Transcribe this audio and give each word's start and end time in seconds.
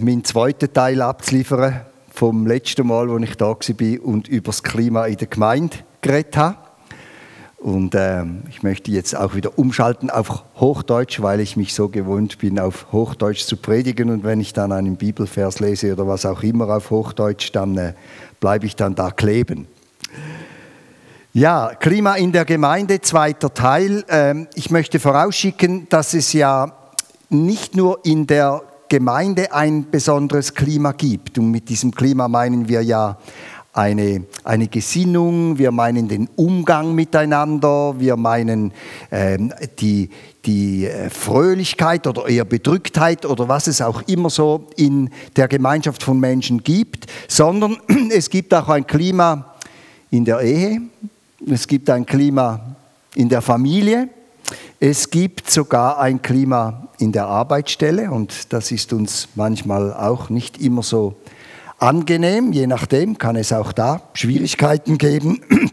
meinen 0.00 0.24
zweiten 0.24 0.72
Teil 0.72 1.02
abzuliefern 1.02 1.80
vom 2.10 2.46
letzten 2.46 2.86
Mal, 2.86 3.08
wo 3.08 3.18
ich 3.18 3.36
da 3.36 3.46
war 3.46 4.04
und 4.04 4.28
über 4.28 4.46
das 4.46 4.62
Klima 4.62 5.06
in 5.06 5.16
der 5.16 5.28
Gemeinde 5.28 5.76
geredet 6.00 6.36
habe. 6.36 6.56
Und 7.58 7.94
äh, 7.96 8.24
ich 8.48 8.62
möchte 8.62 8.92
jetzt 8.92 9.16
auch 9.16 9.34
wieder 9.34 9.58
umschalten 9.58 10.10
auf 10.10 10.44
Hochdeutsch, 10.56 11.20
weil 11.20 11.40
ich 11.40 11.56
mich 11.56 11.74
so 11.74 11.88
gewohnt 11.88 12.38
bin, 12.38 12.60
auf 12.60 12.86
Hochdeutsch 12.92 13.46
zu 13.46 13.56
predigen. 13.56 14.10
Und 14.10 14.22
wenn 14.22 14.40
ich 14.40 14.52
dann 14.52 14.70
einen 14.70 14.96
Bibelvers 14.96 15.58
lese 15.58 15.92
oder 15.92 16.06
was 16.06 16.24
auch 16.24 16.42
immer 16.44 16.68
auf 16.68 16.90
Hochdeutsch, 16.90 17.50
dann 17.52 17.76
äh, 17.76 17.94
bleibe 18.38 18.66
ich 18.66 18.76
dann 18.76 18.94
da 18.94 19.10
kleben. 19.10 19.66
Ja, 21.32 21.72
Klima 21.74 22.14
in 22.14 22.32
der 22.32 22.44
Gemeinde, 22.44 23.00
zweiter 23.00 23.52
Teil. 23.52 24.04
Ähm, 24.08 24.46
ich 24.54 24.70
möchte 24.70 25.00
vorausschicken, 25.00 25.88
dass 25.88 26.14
es 26.14 26.32
ja 26.32 26.72
nicht 27.28 27.76
nur 27.76 28.04
in 28.04 28.26
der 28.26 28.62
Gemeinde 28.88 29.52
ein 29.52 29.90
besonderes 29.90 30.54
Klima 30.54 30.92
gibt. 30.92 31.38
Und 31.38 31.50
mit 31.50 31.68
diesem 31.68 31.92
Klima 31.92 32.28
meinen 32.28 32.68
wir 32.68 32.82
ja 32.82 33.18
eine, 33.78 34.24
eine 34.44 34.68
Gesinnung, 34.68 35.58
wir 35.58 35.70
meinen 35.70 36.08
den 36.08 36.28
Umgang 36.36 36.94
miteinander, 36.94 37.94
wir 37.98 38.16
meinen 38.16 38.72
ähm, 39.12 39.52
die, 39.78 40.10
die 40.44 40.86
äh, 40.86 41.10
Fröhlichkeit 41.10 42.06
oder 42.06 42.26
eher 42.26 42.44
Bedrücktheit 42.44 43.24
oder 43.24 43.48
was 43.48 43.68
es 43.68 43.80
auch 43.80 44.02
immer 44.08 44.30
so 44.30 44.66
in 44.76 45.10
der 45.36 45.46
Gemeinschaft 45.46 46.02
von 46.02 46.18
Menschen 46.18 46.64
gibt, 46.64 47.06
sondern 47.28 47.76
es 48.10 48.30
gibt 48.30 48.52
auch 48.52 48.68
ein 48.68 48.86
Klima 48.86 49.54
in 50.10 50.24
der 50.24 50.40
Ehe, 50.40 50.80
es 51.46 51.68
gibt 51.68 51.88
ein 51.90 52.04
Klima 52.04 52.76
in 53.14 53.28
der 53.28 53.42
Familie, 53.42 54.08
es 54.80 55.08
gibt 55.08 55.50
sogar 55.50 56.00
ein 56.00 56.20
Klima 56.20 56.87
in 56.98 57.12
der 57.12 57.26
Arbeitsstelle 57.26 58.10
und 58.10 58.52
das 58.52 58.70
ist 58.70 58.92
uns 58.92 59.28
manchmal 59.34 59.94
auch 59.94 60.30
nicht 60.30 60.60
immer 60.60 60.82
so 60.82 61.16
angenehm. 61.78 62.52
Je 62.52 62.66
nachdem 62.66 63.18
kann 63.18 63.36
es 63.36 63.52
auch 63.52 63.72
da 63.72 64.02
Schwierigkeiten 64.14 64.98
geben. 64.98 65.40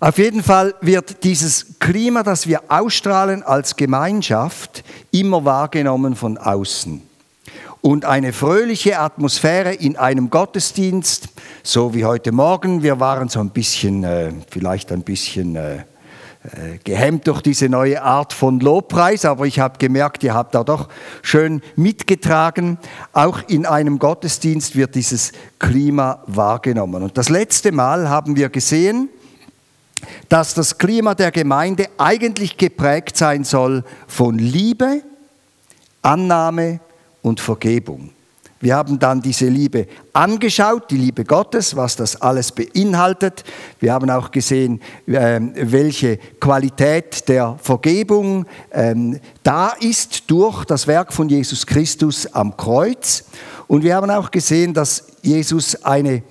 Auf 0.00 0.16
jeden 0.16 0.42
Fall 0.42 0.74
wird 0.80 1.24
dieses 1.24 1.78
Klima, 1.78 2.22
das 2.22 2.46
wir 2.46 2.62
ausstrahlen 2.68 3.42
als 3.42 3.76
Gemeinschaft, 3.76 4.82
immer 5.10 5.44
wahrgenommen 5.44 6.16
von 6.16 6.38
außen. 6.38 7.02
Und 7.82 8.04
eine 8.04 8.32
fröhliche 8.32 8.98
Atmosphäre 8.98 9.72
in 9.72 9.96
einem 9.96 10.30
Gottesdienst, 10.30 11.28
so 11.62 11.94
wie 11.94 12.04
heute 12.04 12.32
Morgen, 12.32 12.82
wir 12.82 13.00
waren 13.00 13.28
so 13.28 13.40
ein 13.40 13.50
bisschen, 13.50 14.04
äh, 14.04 14.32
vielleicht 14.50 14.92
ein 14.92 15.02
bisschen 15.02 15.56
äh, 15.56 15.84
gehemmt 16.84 17.26
durch 17.26 17.42
diese 17.42 17.68
neue 17.68 18.02
Art 18.02 18.32
von 18.32 18.60
Lobpreis, 18.60 19.24
aber 19.26 19.46
ich 19.46 19.60
habe 19.60 19.78
gemerkt, 19.78 20.22
ihr 20.22 20.34
habt 20.34 20.54
da 20.54 20.64
doch 20.64 20.88
schön 21.22 21.60
mitgetragen. 21.76 22.78
Auch 23.12 23.40
in 23.46 23.66
einem 23.66 23.98
Gottesdienst 23.98 24.74
wird 24.74 24.94
dieses 24.94 25.32
Klima 25.58 26.22
wahrgenommen. 26.26 27.02
Und 27.02 27.18
das 27.18 27.28
letzte 27.28 27.72
Mal 27.72 28.08
haben 28.08 28.36
wir 28.36 28.48
gesehen, 28.48 29.10
dass 30.30 30.54
das 30.54 30.78
Klima 30.78 31.14
der 31.14 31.30
Gemeinde 31.30 31.88
eigentlich 31.98 32.56
geprägt 32.56 33.18
sein 33.18 33.44
soll 33.44 33.84
von 34.06 34.38
Liebe, 34.38 35.02
Annahme 36.00 36.80
und 37.20 37.40
Vergebung. 37.40 38.12
Wir 38.62 38.76
haben 38.76 38.98
dann 38.98 39.22
diese 39.22 39.48
Liebe 39.48 39.86
angeschaut, 40.12 40.90
die 40.90 40.98
Liebe 40.98 41.24
Gottes, 41.24 41.76
was 41.76 41.96
das 41.96 42.20
alles 42.20 42.52
beinhaltet. 42.52 43.42
Wir 43.78 43.94
haben 43.94 44.10
auch 44.10 44.30
gesehen, 44.30 44.82
ähm, 45.06 45.54
welche 45.56 46.18
Qualität 46.38 47.26
der 47.26 47.56
Vergebung 47.62 48.44
ähm, 48.70 49.18
da 49.42 49.70
ist 49.80 50.30
durch 50.30 50.66
das 50.66 50.86
Werk 50.86 51.10
von 51.10 51.30
Jesus 51.30 51.66
Christus 51.66 52.26
am 52.34 52.54
Kreuz. 52.54 53.24
Und 53.66 53.82
wir 53.82 53.96
haben 53.96 54.10
auch 54.10 54.30
gesehen, 54.30 54.74
dass 54.74 55.06
Jesus 55.22 55.82
eine 55.82 56.22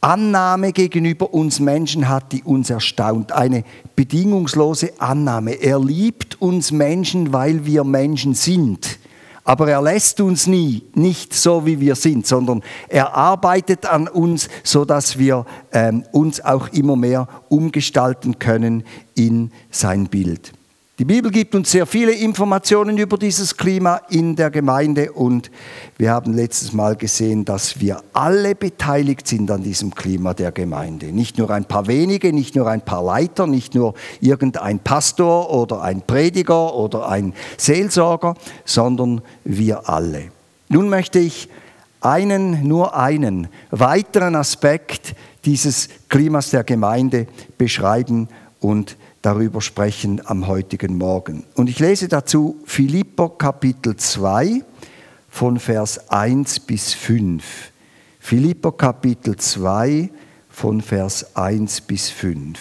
Annahme 0.00 0.72
gegenüber 0.72 1.32
uns 1.32 1.60
Menschen 1.60 2.08
hat, 2.08 2.32
die 2.32 2.42
uns 2.42 2.68
erstaunt. 2.68 3.30
Eine 3.30 3.62
bedingungslose 3.94 4.94
Annahme. 4.98 5.52
Er 5.52 5.78
liebt 5.78 6.42
uns 6.42 6.72
Menschen, 6.72 7.32
weil 7.32 7.64
wir 7.64 7.84
Menschen 7.84 8.34
sind. 8.34 8.98
Aber 9.44 9.68
er 9.68 9.82
lässt 9.82 10.20
uns 10.20 10.46
nie 10.46 10.82
nicht 10.94 11.34
so, 11.34 11.66
wie 11.66 11.80
wir 11.80 11.96
sind, 11.96 12.26
sondern 12.26 12.62
er 12.88 13.14
arbeitet 13.14 13.86
an 13.86 14.06
uns, 14.06 14.48
so 14.62 14.84
dass 14.84 15.18
wir 15.18 15.46
ähm, 15.72 16.04
uns 16.12 16.40
auch 16.40 16.68
immer 16.68 16.94
mehr 16.94 17.26
umgestalten 17.48 18.38
können 18.38 18.84
in 19.14 19.50
sein 19.70 20.06
Bild. 20.06 20.52
Die 21.02 21.06
Bibel 21.06 21.32
gibt 21.32 21.56
uns 21.56 21.72
sehr 21.72 21.84
viele 21.84 22.12
Informationen 22.12 22.96
über 22.96 23.18
dieses 23.18 23.56
Klima 23.56 24.02
in 24.08 24.36
der 24.36 24.52
Gemeinde 24.52 25.10
und 25.10 25.50
wir 25.98 26.12
haben 26.12 26.32
letztes 26.32 26.72
Mal 26.72 26.94
gesehen, 26.94 27.44
dass 27.44 27.80
wir 27.80 28.00
alle 28.12 28.54
beteiligt 28.54 29.26
sind 29.26 29.50
an 29.50 29.64
diesem 29.64 29.92
Klima 29.96 30.32
der 30.32 30.52
Gemeinde. 30.52 31.06
Nicht 31.06 31.38
nur 31.38 31.50
ein 31.50 31.64
paar 31.64 31.88
wenige, 31.88 32.32
nicht 32.32 32.54
nur 32.54 32.68
ein 32.68 32.82
paar 32.82 33.02
Leiter, 33.02 33.48
nicht 33.48 33.74
nur 33.74 33.94
irgendein 34.20 34.78
Pastor 34.78 35.50
oder 35.50 35.82
ein 35.82 36.02
Prediger 36.02 36.72
oder 36.72 37.08
ein 37.08 37.34
Seelsorger, 37.56 38.36
sondern 38.64 39.22
wir 39.42 39.88
alle. 39.88 40.30
Nun 40.68 40.88
möchte 40.88 41.18
ich 41.18 41.48
einen, 42.00 42.68
nur 42.68 42.96
einen 42.96 43.48
weiteren 43.72 44.36
Aspekt 44.36 45.16
dieses 45.46 45.88
Klimas 46.08 46.50
der 46.50 46.62
Gemeinde 46.62 47.26
beschreiben 47.58 48.28
und 48.60 48.96
darüber 49.22 49.60
sprechen 49.60 50.20
am 50.26 50.46
heutigen 50.48 50.98
Morgen. 50.98 51.44
Und 51.54 51.68
ich 51.68 51.78
lese 51.78 52.08
dazu 52.08 52.60
Philipper 52.66 53.30
Kapitel 53.30 53.96
2 53.96 54.64
von 55.30 55.58
Vers 55.58 56.10
1 56.10 56.60
bis 56.60 56.92
5. 56.92 57.42
Philipper 58.18 58.72
Kapitel 58.72 59.36
2 59.36 60.10
von 60.50 60.80
Vers 60.82 61.36
1 61.36 61.80
bis 61.82 62.10
5. 62.10 62.58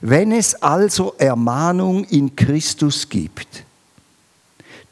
Wenn 0.00 0.32
es 0.32 0.54
also 0.54 1.14
Ermahnung 1.18 2.04
in 2.04 2.34
Christus 2.34 3.08
gibt, 3.08 3.64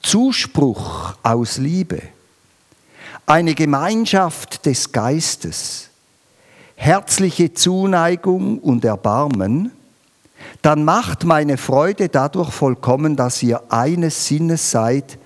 Zuspruch 0.02 1.14
aus 1.22 1.58
Liebe, 1.58 2.02
eine 3.24 3.54
Gemeinschaft 3.54 4.66
des 4.66 4.90
Geistes, 4.90 5.88
herzliche 6.82 7.54
Zuneigung 7.54 8.58
und 8.58 8.84
Erbarmen, 8.84 9.70
dann 10.62 10.84
macht 10.84 11.22
meine 11.22 11.56
Freude 11.56 12.08
dadurch 12.08 12.50
vollkommen, 12.50 13.14
dass 13.14 13.40
ihr 13.40 13.62
eines 13.68 14.26
Sinnes 14.26 14.72
seid, 14.72 15.16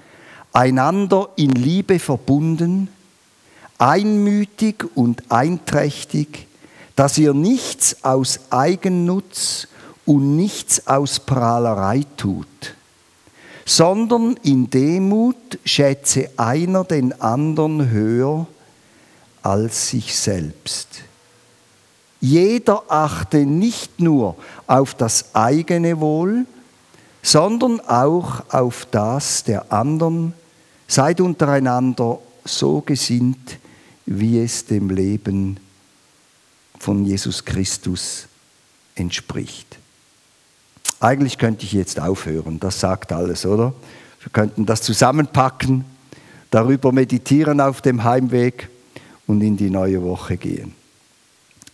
einander 0.52 1.30
in 1.36 1.52
Liebe 1.52 1.98
verbunden, 1.98 2.88
einmütig 3.78 4.84
und 4.94 5.32
einträchtig, 5.32 6.46
dass 6.94 7.16
ihr 7.16 7.32
nichts 7.32 8.04
aus 8.04 8.40
Eigennutz 8.50 9.66
und 10.04 10.36
nichts 10.36 10.86
aus 10.86 11.20
Prahlerei 11.20 12.02
tut, 12.18 12.74
sondern 13.64 14.36
in 14.42 14.68
Demut 14.68 15.58
schätze 15.64 16.28
einer 16.36 16.84
den 16.84 17.18
anderen 17.18 17.88
höher 17.88 18.46
als 19.42 19.88
sich 19.88 20.14
selbst. 20.14 21.06
Jeder 22.20 22.82
achte 22.88 23.44
nicht 23.44 24.00
nur 24.00 24.36
auf 24.66 24.94
das 24.94 25.34
eigene 25.34 26.00
Wohl, 26.00 26.46
sondern 27.22 27.80
auch 27.80 28.42
auf 28.50 28.86
das 28.90 29.44
der 29.44 29.72
anderen. 29.72 30.32
Seid 30.88 31.20
untereinander 31.20 32.18
so 32.44 32.80
gesinnt, 32.80 33.58
wie 34.06 34.40
es 34.40 34.64
dem 34.64 34.90
Leben 34.90 35.58
von 36.78 37.04
Jesus 37.04 37.44
Christus 37.44 38.26
entspricht. 38.94 39.78
Eigentlich 41.00 41.38
könnte 41.38 41.64
ich 41.64 41.72
jetzt 41.72 42.00
aufhören, 42.00 42.60
das 42.60 42.80
sagt 42.80 43.12
alles, 43.12 43.44
oder? 43.44 43.74
Wir 44.20 44.30
könnten 44.32 44.64
das 44.64 44.82
zusammenpacken, 44.82 45.84
darüber 46.50 46.92
meditieren 46.92 47.60
auf 47.60 47.82
dem 47.82 48.04
Heimweg 48.04 48.68
und 49.26 49.40
in 49.42 49.56
die 49.56 49.70
neue 49.70 50.02
Woche 50.02 50.36
gehen. 50.36 50.74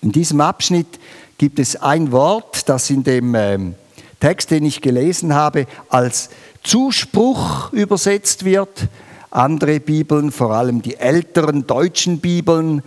In 0.02 0.10
diesem 0.10 0.40
Abschnitt 0.40 0.99
gibt 1.38 1.60
es 1.60 1.76
ein 1.76 2.10
Wort, 2.10 2.69
das 2.69 2.90
in 2.90 3.04
dem 3.04 3.37
ähm, 3.37 3.76
Text, 4.19 4.50
den 4.50 4.64
ich 4.64 4.81
gelesen 4.81 5.32
habe, 5.32 5.66
als 5.88 6.28
Zuspruch 6.64 7.72
übersetzt 7.72 8.44
wird. 8.44 8.88
Andere 9.31 9.78
Bibeln, 9.78 10.32
vor 10.32 10.54
allem 10.54 10.82
die 10.82 10.96
älteren 10.96 11.69
deutschen 11.69 12.19
Bibeln, 12.19 12.82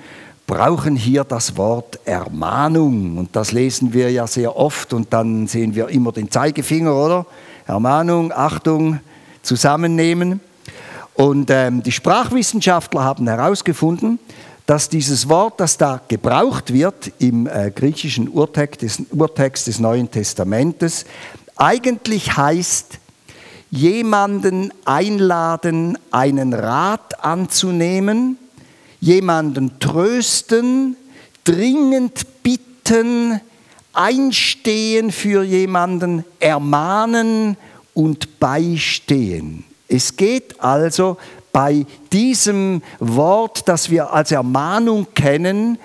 brauchen 0.45 0.97
hier 0.97 1.23
das 1.23 1.55
Wort 1.55 1.99
Ermahnung. 2.03 3.17
Und 3.17 3.33
das 3.33 3.53
lesen 3.53 3.93
wir 3.93 4.11
ja 4.11 4.27
sehr 4.27 4.57
oft 4.57 4.91
und 4.91 5.13
dann 5.13 5.47
sehen 5.47 5.73
wir 5.73 5.87
immer 5.87 6.11
den 6.11 6.29
Zeigefinger, 6.29 6.93
oder? 6.93 7.25
Ermahnung, 7.65 8.33
Achtung, 8.33 8.99
zusammennehmen. 9.41 10.41
Und 11.13 11.49
ähm, 11.49 11.81
die 11.81 11.93
Sprachwissenschaftler 11.93 13.05
haben 13.05 13.25
herausgefunden, 13.25 14.19
dass 14.65 14.89
dieses 14.89 15.29
Wort, 15.29 15.59
das 15.59 15.77
da 15.77 16.01
gebraucht 16.07 16.73
wird 16.73 17.11
im 17.19 17.47
äh, 17.47 17.71
griechischen 17.71 18.29
Urtext 18.29 18.81
des, 18.81 19.01
Urtext 19.11 19.67
des 19.67 19.79
Neuen 19.79 20.09
Testamentes, 20.09 21.05
eigentlich 21.55 22.35
heißt, 22.35 22.99
jemanden 23.69 24.71
einladen, 24.85 25.97
einen 26.11 26.53
Rat 26.53 27.23
anzunehmen, 27.23 28.37
jemanden 28.99 29.79
trösten, 29.79 30.95
dringend 31.43 32.41
bitten, 32.41 33.39
einstehen 33.93 35.11
für 35.11 35.43
jemanden, 35.43 36.25
ermahnen 36.39 37.57
und 37.93 38.39
beistehen. 38.39 39.63
Es 39.87 40.15
geht 40.15 40.59
also 40.61 41.17
bei 41.55 41.85
diesem 42.11 42.81
Wort, 42.99 43.69
das 43.69 43.89
wir 43.89 44.11
als 44.11 44.33
Ermahnung 44.33 45.07
kennen, 45.15 45.77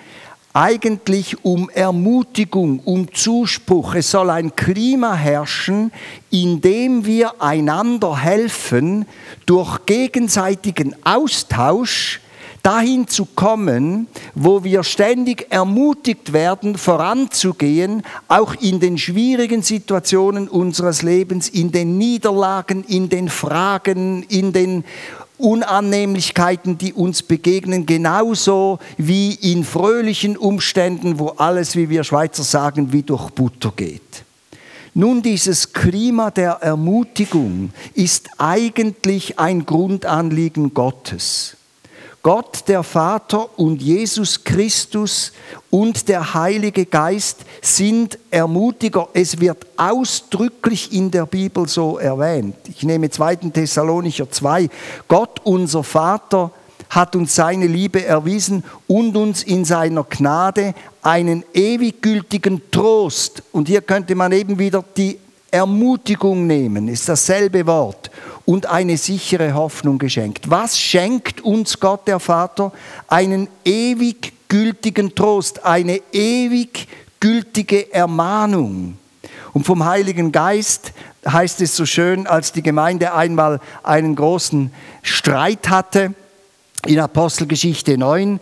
eigentlich 0.53 1.45
um 1.45 1.71
Ermutigung, 1.71 2.81
um 2.81 3.15
Zuspruch. 3.15 3.95
Es 3.95 4.11
soll 4.11 4.31
ein 4.31 4.57
Klima 4.57 5.15
herrschen, 5.15 5.93
in 6.29 6.61
dem 6.61 7.07
wir 7.07 7.41
einander 7.41 8.17
helfen, 8.17 9.07
durch 9.47 9.87
gegenseitigen 9.87 10.97
Austausch 11.05 12.21
dahin 12.65 13.07
zu 13.07 13.25
kommen, 13.25 14.09
wo 14.35 14.65
wir 14.65 14.83
ständig 14.83 15.47
ermutigt 15.51 16.33
werden, 16.33 16.77
voranzugehen, 16.77 18.03
auch 18.27 18.55
in 18.55 18.81
den 18.81 18.99
schwierigen 18.99 19.63
Situationen 19.63 20.49
unseres 20.49 21.03
Lebens, 21.03 21.49
in 21.49 21.71
den 21.71 21.97
Niederlagen, 21.97 22.83
in 22.89 23.09
den 23.09 23.29
Fragen, 23.29 24.25
in 24.25 24.53
den 24.53 24.83
Unannehmlichkeiten, 25.41 26.79
die 26.79 26.93
uns 26.93 27.23
begegnen, 27.23 27.87
genauso 27.87 28.79
wie 28.99 29.35
in 29.35 29.65
fröhlichen 29.65 30.37
Umständen, 30.37 31.19
wo 31.19 31.29
alles, 31.31 31.77
wie 31.77 31.89
wir 31.89 32.05
Schweizer 32.05 32.45
sagen, 32.45 32.93
wie 32.93 33.03
durch 33.03 33.31
Butter 33.31 33.73
geht. 33.75 34.25
Nun, 34.93 35.23
dieses 35.23 35.73
Klima 35.73 36.31
der 36.31 36.53
Ermutigung 36.63 37.71
ist 37.95 38.29
eigentlich 38.39 39.39
ein 39.39 39.65
Grundanliegen 39.65 40.75
Gottes. 40.75 41.57
Gott 42.23 42.69
der 42.69 42.83
Vater 42.83 43.59
und 43.59 43.81
Jesus 43.81 44.45
Christus 44.45 45.33
und 45.71 46.07
der 46.07 46.35
Heilige 46.35 46.85
Geist 46.85 47.47
sind 47.63 48.19
Ermutiger. 48.31 49.09
Es 49.15 49.41
wird 49.41 49.67
ausdrücklich 49.79 50.93
in 50.93 51.11
der 51.11 51.25
Bibel 51.25 51.67
so 51.67 51.99
erwähnt. 51.99 52.57
Ich 52.69 52.83
nehme 52.83 53.09
2. 53.09 53.37
Thessalonicher 53.37 54.31
2. 54.31 54.69
Gott, 55.09 55.41
unser 55.45 55.83
Vater, 55.83 56.51
hat 56.91 57.17
uns 57.17 57.35
seine 57.35 57.67
Liebe 57.67 58.05
erwiesen 58.05 58.65
und 58.87 59.17
uns 59.17 59.43
in 59.43 59.65
seiner 59.65 60.05
Gnade 60.05 60.75
einen 61.01 61.43
ewig 61.55 62.03
gültigen 62.03 62.61
Trost. 62.71 63.43
Und 63.53 63.69
hier 63.69 63.81
könnte 63.81 64.15
man 64.15 64.33
eben 64.33 64.59
wieder 64.59 64.85
die 64.95 65.19
Ermutigung 65.51 66.47
nehmen, 66.47 66.89
ist 66.89 67.09
dasselbe 67.09 67.67
Wort 67.67 68.11
und 68.47 68.67
eine 68.67 68.97
sichere 68.97 69.55
Hoffnung 69.55 69.99
geschenkt. 69.99 70.51
Was 70.51 70.79
schenkt 70.79 71.41
uns 71.41 71.79
Gott 71.79 72.07
der 72.09 72.21
Vater? 72.21 72.73
Einen 73.09 73.49
ewig 73.65 74.33
gültigen 74.49 75.15
Trost, 75.15 75.65
eine 75.65 76.01
ewig 76.13 76.89
gültige 77.21 77.93
Ermahnung. 77.93 78.99
Und 79.53 79.67
vom 79.67 79.85
Heiligen 79.85 80.33
Geist 80.33 80.93
heißt 81.27 81.61
es 81.61 81.77
so 81.77 81.87
schön, 81.87 82.27
als 82.27 82.53
die 82.53 82.63
Gemeinde 82.63 83.13
einmal 83.15 83.61
einen 83.83 84.17
großen 84.17 84.73
Streit 85.03 85.69
hatte, 85.69 86.15
in 86.87 86.99
Apostelgeschichte 86.99 87.99
9, 87.99 88.41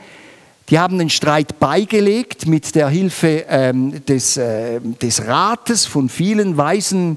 die 0.69 0.79
haben 0.79 0.99
den 0.99 1.11
Streit 1.11 1.59
beigelegt 1.59 2.47
mit 2.47 2.75
der 2.75 2.89
Hilfe 2.89 3.47
ähm, 3.49 4.05
des, 4.05 4.37
äh, 4.37 4.81
des 4.81 5.27
Rates 5.27 5.87
von 5.87 6.09
vielen 6.09 6.57
weisen 6.57 7.17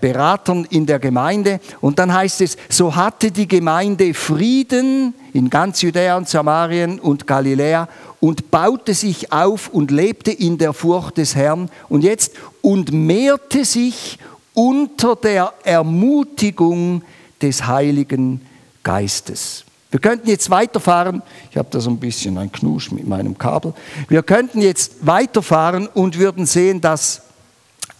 Beratern 0.00 0.66
in 0.70 0.86
der 0.86 1.00
Gemeinde. 1.00 1.60
Und 1.80 1.98
dann 1.98 2.12
heißt 2.12 2.42
es, 2.42 2.56
so 2.68 2.94
hatte 2.94 3.30
die 3.32 3.48
Gemeinde 3.48 4.14
Frieden 4.14 5.14
in 5.32 5.50
ganz 5.50 5.82
Judäa 5.82 6.16
und 6.16 6.28
Samarien 6.28 7.00
und 7.00 7.26
Galiläa 7.26 7.88
und 8.20 8.50
baute 8.50 8.94
sich 8.94 9.32
auf 9.32 9.68
und 9.68 9.90
lebte 9.90 10.30
in 10.30 10.58
der 10.58 10.72
Furcht 10.72 11.18
des 11.18 11.34
Herrn. 11.34 11.70
Und 11.88 12.04
jetzt, 12.04 12.32
und 12.62 12.92
mehrte 12.92 13.64
sich 13.64 14.18
unter 14.54 15.16
der 15.16 15.52
Ermutigung 15.64 17.02
des 17.42 17.66
Heiligen 17.66 18.40
Geistes. 18.84 19.64
Wir 19.90 20.00
könnten 20.00 20.28
jetzt 20.28 20.50
weiterfahren. 20.50 21.22
Ich 21.50 21.56
habe 21.56 21.68
da 21.70 21.80
so 21.80 21.90
ein 21.90 21.98
bisschen 21.98 22.38
ein 22.38 22.50
Knusch 22.50 22.90
mit 22.90 23.06
meinem 23.06 23.36
Kabel. 23.36 23.74
Wir 24.08 24.22
könnten 24.22 24.60
jetzt 24.60 25.06
weiterfahren 25.06 25.86
und 25.86 26.18
würden 26.18 26.46
sehen, 26.46 26.80
dass 26.80 27.23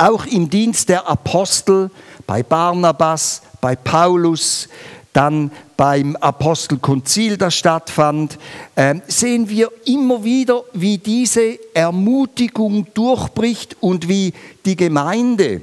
auch 0.05 0.27
im 0.27 0.51
Dienst 0.51 0.91
der 0.91 1.09
Apostel, 1.09 1.91
bei 2.27 2.43
Barnabas, 2.43 3.43
bei 3.61 3.75
Paulus, 3.75 4.69
dann 5.15 5.51
beim 5.77 6.17
Apostelkonzil, 6.17 7.37
das 7.37 7.55
stattfand, 7.55 8.39
äh, 8.75 8.97
sehen 9.07 9.49
wir 9.49 9.71
immer 9.87 10.23
wieder, 10.23 10.63
wie 10.73 10.99
diese 10.99 11.59
Ermutigung 11.75 12.87
durchbricht 12.93 13.77
und 13.81 14.09
wie 14.09 14.35
die 14.67 14.77
Gemeinde 14.77 15.63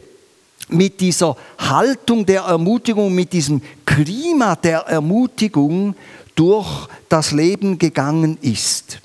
mit 0.70 1.02
dieser 1.02 1.36
Haltung 1.60 2.26
der 2.26 2.44
Ermutigung, 2.44 3.14
mit 3.14 3.34
diesem 3.34 3.62
Klima 3.86 4.56
der 4.56 4.80
Ermutigung 4.82 5.96
durch 6.34 6.88
das 7.10 7.32
Leben 7.32 7.78
gegangen 7.78 8.38
ist. 8.42 9.00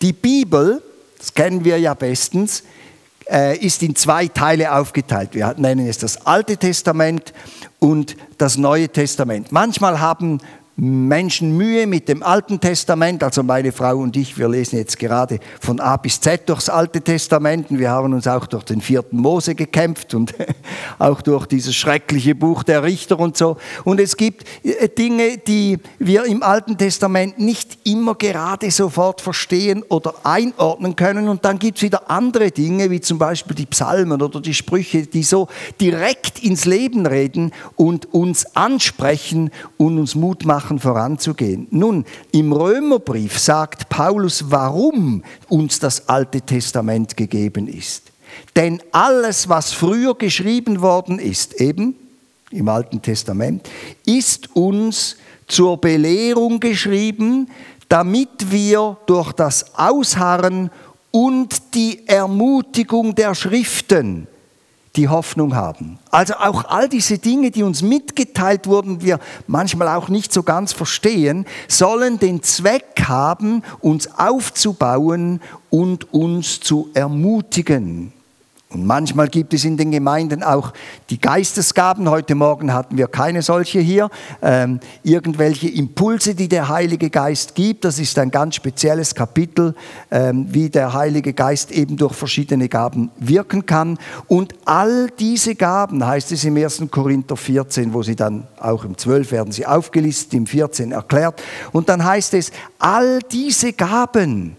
Die 0.00 0.12
Bibel, 0.12 0.82
das 1.18 1.34
kennen 1.34 1.64
wir 1.64 1.78
ja 1.78 1.92
bestens, 1.92 2.62
ist 3.60 3.82
in 3.82 3.94
zwei 3.94 4.26
Teile 4.26 4.74
aufgeteilt. 4.74 5.34
Wir 5.34 5.54
nennen 5.56 5.86
es 5.86 5.98
das 5.98 6.26
Alte 6.26 6.56
Testament 6.56 7.32
und 7.78 8.16
das 8.38 8.56
Neue 8.56 8.88
Testament. 8.88 9.52
Manchmal 9.52 10.00
haben 10.00 10.40
Menschen 10.82 11.58
Mühe 11.58 11.86
mit 11.86 12.08
dem 12.08 12.22
Alten 12.22 12.58
Testament. 12.58 13.22
Also 13.22 13.42
meine 13.42 13.70
Frau 13.70 13.98
und 13.98 14.16
ich, 14.16 14.38
wir 14.38 14.48
lesen 14.48 14.78
jetzt 14.78 14.98
gerade 14.98 15.38
von 15.60 15.78
A 15.78 15.98
bis 15.98 16.18
Z 16.22 16.48
durchs 16.48 16.70
Alte 16.70 17.02
Testament. 17.02 17.70
Und 17.70 17.78
wir 17.78 17.90
haben 17.90 18.14
uns 18.14 18.26
auch 18.26 18.46
durch 18.46 18.64
den 18.64 18.80
vierten 18.80 19.18
Mose 19.18 19.54
gekämpft 19.54 20.14
und 20.14 20.32
auch 20.98 21.20
durch 21.20 21.44
dieses 21.44 21.76
schreckliche 21.76 22.34
Buch 22.34 22.62
der 22.62 22.82
Richter 22.82 23.18
und 23.20 23.36
so. 23.36 23.58
Und 23.84 24.00
es 24.00 24.16
gibt 24.16 24.46
äh, 24.64 24.88
Dinge, 24.88 25.36
die 25.36 25.76
wir 25.98 26.24
im 26.24 26.42
Alten 26.42 26.78
Testament 26.78 27.38
nicht 27.38 27.78
immer 27.84 28.14
gerade 28.14 28.70
sofort 28.70 29.20
verstehen 29.20 29.82
oder 29.90 30.14
einordnen 30.24 30.96
können. 30.96 31.28
Und 31.28 31.44
dann 31.44 31.58
gibt 31.58 31.76
es 31.76 31.82
wieder 31.82 32.10
andere 32.10 32.52
Dinge, 32.52 32.90
wie 32.90 33.02
zum 33.02 33.18
Beispiel 33.18 33.54
die 33.54 33.66
Psalmen 33.66 34.22
oder 34.22 34.40
die 34.40 34.54
Sprüche, 34.54 35.06
die 35.06 35.24
so 35.24 35.48
direkt 35.78 36.42
ins 36.42 36.64
Leben 36.64 37.04
reden 37.04 37.52
und 37.76 38.14
uns 38.14 38.56
ansprechen 38.56 39.50
und 39.76 39.98
uns 39.98 40.14
Mut 40.14 40.46
machen 40.46 40.69
Sachen 40.70 40.78
voranzugehen. 40.78 41.66
Nun, 41.70 42.04
im 42.30 42.52
Römerbrief 42.52 43.38
sagt 43.38 43.88
Paulus, 43.88 44.44
warum 44.50 45.24
uns 45.48 45.80
das 45.80 46.08
Alte 46.08 46.40
Testament 46.42 47.16
gegeben 47.16 47.66
ist. 47.66 48.04
Denn 48.54 48.80
alles, 48.92 49.48
was 49.48 49.72
früher 49.72 50.14
geschrieben 50.14 50.80
worden 50.80 51.18
ist, 51.18 51.60
eben 51.60 51.96
im 52.52 52.68
Alten 52.68 53.02
Testament, 53.02 53.68
ist 54.06 54.54
uns 54.54 55.16
zur 55.48 55.80
Belehrung 55.80 56.60
geschrieben, 56.60 57.50
damit 57.88 58.52
wir 58.52 58.96
durch 59.06 59.32
das 59.32 59.74
Ausharren 59.74 60.70
und 61.10 61.74
die 61.74 62.06
Ermutigung 62.06 63.16
der 63.16 63.34
Schriften 63.34 64.28
die 64.96 65.08
Hoffnung 65.08 65.54
haben. 65.54 65.98
Also 66.10 66.34
auch 66.34 66.64
all 66.64 66.88
diese 66.88 67.18
Dinge, 67.18 67.50
die 67.50 67.62
uns 67.62 67.82
mitgeteilt 67.82 68.29
wurden, 68.66 69.02
wir 69.02 69.18
manchmal 69.46 69.88
auch 69.88 70.08
nicht 70.08 70.32
so 70.32 70.42
ganz 70.42 70.72
verstehen, 70.72 71.46
sollen 71.68 72.18
den 72.18 72.42
Zweck 72.42 73.04
haben, 73.06 73.62
uns 73.80 74.08
aufzubauen 74.18 75.40
und 75.70 76.12
uns 76.12 76.60
zu 76.60 76.90
ermutigen. 76.94 78.12
Und 78.72 78.86
manchmal 78.86 79.26
gibt 79.26 79.52
es 79.52 79.64
in 79.64 79.76
den 79.76 79.90
Gemeinden 79.90 80.44
auch 80.44 80.72
die 81.10 81.20
Geistesgaben. 81.20 82.08
Heute 82.08 82.36
Morgen 82.36 82.72
hatten 82.72 82.96
wir 82.96 83.08
keine 83.08 83.42
solche 83.42 83.80
hier. 83.80 84.08
Ähm, 84.42 84.78
irgendwelche 85.02 85.68
Impulse, 85.68 86.36
die 86.36 86.46
der 86.46 86.68
Heilige 86.68 87.10
Geist 87.10 87.56
gibt. 87.56 87.84
Das 87.84 87.98
ist 87.98 88.16
ein 88.16 88.30
ganz 88.30 88.54
spezielles 88.54 89.12
Kapitel, 89.12 89.74
ähm, 90.12 90.46
wie 90.50 90.70
der 90.70 90.92
Heilige 90.92 91.32
Geist 91.32 91.72
eben 91.72 91.96
durch 91.96 92.14
verschiedene 92.14 92.68
Gaben 92.68 93.10
wirken 93.18 93.66
kann. 93.66 93.98
Und 94.28 94.54
all 94.66 95.10
diese 95.18 95.56
Gaben, 95.56 96.06
heißt 96.06 96.30
es 96.30 96.44
im 96.44 96.56
1. 96.56 96.84
Korinther 96.92 97.36
14, 97.36 97.92
wo 97.92 98.04
sie 98.04 98.14
dann 98.14 98.46
auch 98.60 98.84
im 98.84 98.96
12 98.96 99.32
werden 99.32 99.52
sie 99.52 99.66
aufgelistet, 99.66 100.34
im 100.34 100.46
14 100.46 100.92
erklärt. 100.92 101.42
Und 101.72 101.88
dann 101.88 102.04
heißt 102.04 102.34
es, 102.34 102.52
all 102.78 103.18
diese 103.32 103.72
Gaben 103.72 104.56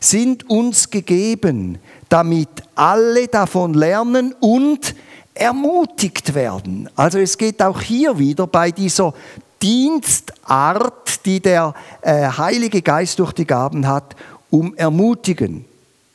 sind 0.00 0.48
uns 0.48 0.90
gegeben, 0.90 1.78
damit 2.12 2.50
alle 2.74 3.26
davon 3.26 3.72
lernen 3.72 4.34
und 4.38 4.94
ermutigt 5.32 6.34
werden. 6.34 6.90
Also 6.94 7.18
es 7.18 7.38
geht 7.38 7.62
auch 7.62 7.80
hier 7.80 8.18
wieder 8.18 8.46
bei 8.46 8.70
dieser 8.70 9.14
Dienstart, 9.62 11.24
die 11.24 11.40
der 11.40 11.72
äh, 12.02 12.28
Heilige 12.28 12.82
Geist 12.82 13.18
durch 13.18 13.32
die 13.32 13.46
Gaben 13.46 13.86
hat, 13.86 14.14
um 14.50 14.74
ermutigen. 14.74 15.64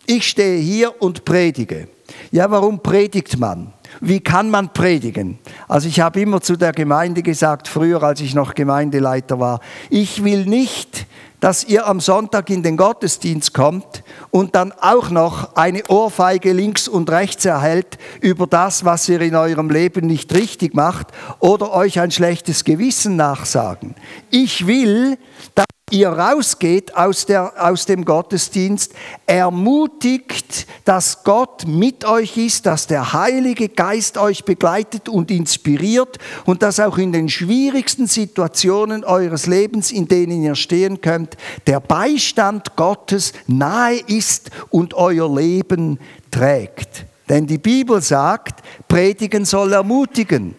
Ich 0.06 0.28
stehe 0.28 0.60
hier 0.60 1.02
und 1.02 1.26
predige. 1.26 1.88
Ja, 2.30 2.52
warum 2.52 2.80
predigt 2.80 3.40
man? 3.40 3.74
Wie 4.00 4.20
kann 4.20 4.52
man 4.52 4.72
predigen? 4.74 5.40
Also 5.68 5.88
ich 5.88 6.00
habe 6.00 6.22
immer 6.22 6.42
zu 6.42 6.58
der 6.58 6.74
Gemeinde 6.74 7.24
gesagt, 7.24 7.68
früher 7.68 8.04
als 8.04 8.22
ich 8.22 8.36
noch 8.36 8.54
Gemeindeleiter 8.54 9.40
war, 9.40 9.62
ich 9.90 10.24
will 10.24 10.46
nicht, 10.46 11.08
dass 11.40 11.64
ihr 11.64 11.86
am 11.86 12.00
Sonntag 12.00 12.50
in 12.50 12.64
den 12.64 12.78
Gottesdienst 12.78 13.54
kommt 13.54 14.04
und 14.32 14.56
dann 14.56 14.72
auch 14.72 15.10
noch 15.10 15.56
eine 15.56 15.84
Ohrfeige 15.88 16.52
links 16.52 16.88
und 16.88 17.10
rechts 17.10 17.46
erhält 17.46 17.98
über 18.22 18.48
das, 18.48 18.86
was 18.86 19.08
ihr 19.08 19.22
in 19.22 19.36
eurem 19.36 19.70
Leben 19.70 20.08
nicht 20.08 20.34
richtig 20.34 20.74
macht 20.74 21.08
oder 21.40 21.74
euch 21.74 22.00
ein 22.00 22.12
schlechtes 22.12 22.64
Gewissen 22.64 23.16
nachsagen. 23.16 23.96
Ich 24.32 24.66
will, 24.66 25.18
dass 25.54 25.66
ihr 25.90 26.10
rausgeht 26.10 26.98
aus, 26.98 27.26
der, 27.26 27.54
aus 27.58 27.86
dem 27.86 28.04
Gottesdienst, 28.04 28.92
ermutigt, 29.26 30.68
dass 30.84 31.24
Gott 31.24 31.66
mit 31.66 32.04
euch 32.04 32.36
ist, 32.36 32.66
dass 32.66 32.88
der 32.88 33.14
Heilige 33.14 33.70
Geist 33.70 34.18
euch 34.18 34.44
begleitet 34.44 35.08
und 35.08 35.32
inspiriert 35.32 36.18
und 36.46 36.62
dass 36.62 36.82
auch 36.82 36.98
in 36.98 37.14
den 37.14 37.30
schwierigsten 37.30 38.06
Situationen 38.06 39.06
eures 39.06 39.46
Lebens, 39.46 39.92
in 39.92 40.10
denen 40.10 40.44
ihr 40.44 40.56
stehen 40.56 41.00
könnt, 41.00 41.38
der 41.68 41.80
Beistand 41.80 42.76
Gottes 42.76 43.32
nahe 43.48 44.00
ist 44.08 44.52
und 44.70 44.94
euer 44.94 45.34
Leben 45.34 46.00
trägt. 46.32 47.06
Denn 47.30 47.48
die 47.48 47.60
Bibel 47.60 48.02
sagt, 48.02 48.62
predigen 48.90 49.46
soll 49.46 49.72
ermutigen. 49.72 50.56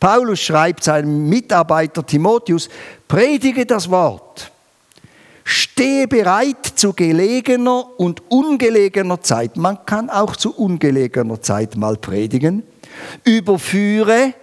Paulus 0.00 0.40
schreibt 0.40 0.84
seinem 0.84 1.28
Mitarbeiter 1.28 2.04
Timotheus, 2.04 2.68
predige 3.08 3.64
das 3.66 3.90
Wort, 3.90 4.52
stehe 5.44 6.06
bereit 6.06 6.66
zu 6.74 6.92
gelegener 6.92 7.98
und 7.98 8.22
ungelegener 8.30 9.20
Zeit. 9.20 9.56
Man 9.56 9.84
kann 9.86 10.10
auch 10.10 10.36
zu 10.36 10.54
ungelegener 10.54 11.40
Zeit 11.40 11.76
mal 11.76 11.96
predigen. 11.96 12.62
Überführe, 13.24 14.34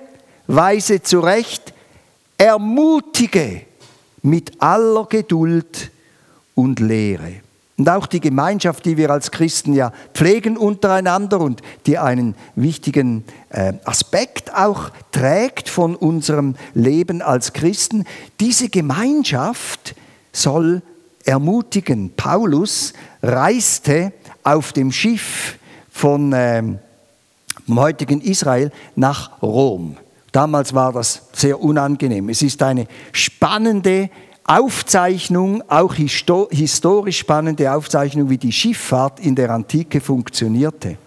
weise 0.47 1.01
zurecht, 1.01 1.73
ermutige 2.37 3.61
mit 4.21 4.61
aller 4.61 5.05
Geduld 5.05 5.91
und 6.55 6.79
Lehre. 6.79 7.41
Und 7.77 7.89
auch 7.89 8.05
die 8.05 8.19
Gemeinschaft, 8.19 8.85
die 8.85 8.97
wir 8.97 9.09
als 9.09 9.31
Christen 9.31 9.73
ja 9.73 9.91
pflegen 10.13 10.57
untereinander 10.57 11.39
und 11.39 11.61
die 11.87 11.97
einen 11.97 12.35
wichtigen 12.55 13.23
äh, 13.49 13.73
Aspekt 13.83 14.53
auch 14.53 14.91
trägt 15.11 15.69
von 15.69 15.95
unserem 15.95 16.55
Leben 16.75 17.23
als 17.23 17.53
Christen, 17.53 18.05
diese 18.39 18.69
Gemeinschaft 18.69 19.95
soll 20.31 20.83
ermutigen. 21.25 22.11
Paulus 22.15 22.93
reiste 23.23 24.13
auf 24.43 24.71
dem 24.73 24.91
Schiff 24.91 25.57
von 25.89 26.31
ähm, 26.35 26.79
vom 27.65 27.79
heutigen 27.79 28.21
Israel 28.21 28.71
nach 28.95 29.41
Rom. 29.41 29.97
Damals 30.31 30.73
war 30.73 30.91
das 30.91 31.27
sehr 31.33 31.61
unangenehm. 31.61 32.29
Es 32.29 32.41
ist 32.41 32.61
eine 32.63 32.87
spannende 33.11 34.09
Aufzeichnung, 34.45 35.63
auch 35.69 35.93
historisch 35.95 37.17
spannende 37.17 37.71
Aufzeichnung, 37.71 38.29
wie 38.29 38.37
die 38.37 38.51
Schifffahrt 38.51 39.19
in 39.19 39.35
der 39.35 39.49
Antike 39.51 40.01
funktionierte. 40.01 40.97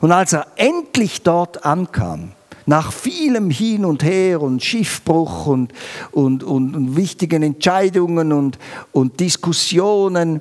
Und 0.00 0.12
als 0.12 0.32
er 0.32 0.46
endlich 0.56 1.22
dort 1.22 1.64
ankam, 1.64 2.32
nach 2.66 2.92
vielem 2.92 3.50
Hin 3.50 3.84
und 3.84 4.02
Her 4.02 4.42
und 4.42 4.62
Schiffbruch 4.62 5.46
und, 5.46 5.72
und, 6.10 6.42
und, 6.42 6.74
und 6.74 6.96
wichtigen 6.96 7.42
Entscheidungen 7.42 8.32
und, 8.32 8.58
und 8.92 9.20
Diskussionen, 9.20 10.40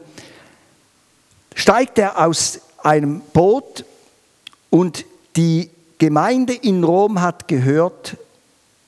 steigt 1.54 2.00
er 2.00 2.20
aus 2.20 2.60
einem 2.84 3.22
Boot 3.34 3.86
und 4.70 5.06
die 5.36 5.70
Gemeinde 5.98 6.54
in 6.54 6.84
Rom 6.84 7.22
hat 7.22 7.48
gehört, 7.48 8.18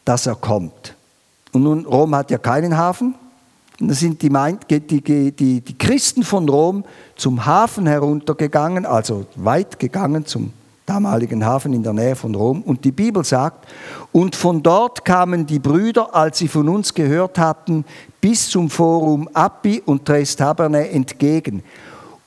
dass 0.04 0.26
er 0.26 0.36
kommt. 0.36 0.96
Und 1.52 1.64
nun, 1.64 1.86
Rom 1.86 2.16
hat 2.16 2.32
ja 2.32 2.38
keinen 2.38 2.78
Hafen, 2.78 3.16
da 3.80 3.94
sind 3.94 4.22
die, 4.22 4.30
die, 4.80 5.32
die, 5.32 5.62
die 5.62 5.78
Christen 5.78 6.24
von 6.24 6.50
Rom 6.50 6.84
zum 7.16 7.46
Hafen 7.46 7.86
heruntergegangen, 7.86 8.86
also 8.86 9.26
weit 9.36 9.78
gegangen 9.78 10.26
zum 10.26 10.52
damaligen 10.88 11.46
Hafen 11.46 11.74
in 11.74 11.84
der 11.84 11.94
Nähe 11.94 12.16
von 12.16 12.34
Rom. 12.34 12.64
Und 12.64 12.84
die 12.86 12.92
Bibel 12.92 13.24
sagt, 13.24 13.68
und 14.12 14.36
von 14.36 14.64
dort 14.64 15.06
kamen 15.06 15.46
die 15.46 15.60
Brüder, 15.60 16.16
als 16.16 16.40
sie 16.40 16.48
von 16.48 16.68
uns 16.70 16.94
gehört 16.94 17.38
hatten, 17.38 17.86
bis 18.20 18.50
zum 18.50 18.70
Forum 18.70 19.30
Appi 19.34 19.84
und 19.86 20.06
Tres 20.06 20.36
Taberne 20.36 20.90
entgegen. 20.90 21.62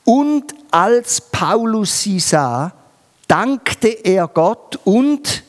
Und 0.04 0.54
als 0.70 1.20
Paulus 1.20 2.02
sie 2.02 2.20
sah, 2.20 2.72
dankte 3.26 3.88
er 3.88 4.28
Gott 4.28 4.78
und 4.84 5.42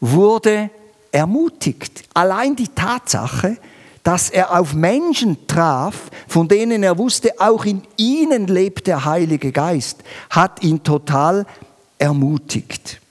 wurde 0.00 0.70
ermutigt. 1.12 2.04
Allein 2.14 2.56
die 2.56 2.68
Tatsache, 2.68 3.56
dass 4.08 4.30
er 4.30 4.58
auf 4.58 4.72
Menschen 4.72 5.46
traf, 5.48 6.10
von 6.28 6.48
denen 6.48 6.82
er 6.82 6.96
wusste, 6.96 7.38
auch 7.38 7.66
in 7.66 7.82
ihnen 7.98 8.46
lebt 8.46 8.86
der 8.86 9.04
Heilige 9.04 9.52
Geist, 9.52 9.98
hat 10.30 10.62
ihn 10.62 10.82
total 10.82 11.44
ermutigt. 11.98 13.02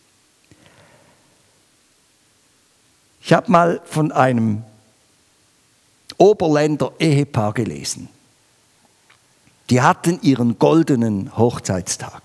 Ich 3.21 3.31
habe 3.31 3.51
mal 3.51 3.79
von 3.85 4.11
einem 4.11 4.63
Oberländer 6.17 6.91
Ehepaar 6.97 7.53
gelesen. 7.53 8.09
Die 9.69 9.83
hatten 9.83 10.17
ihren 10.23 10.57
goldenen 10.57 11.37
Hochzeitstag. 11.37 12.23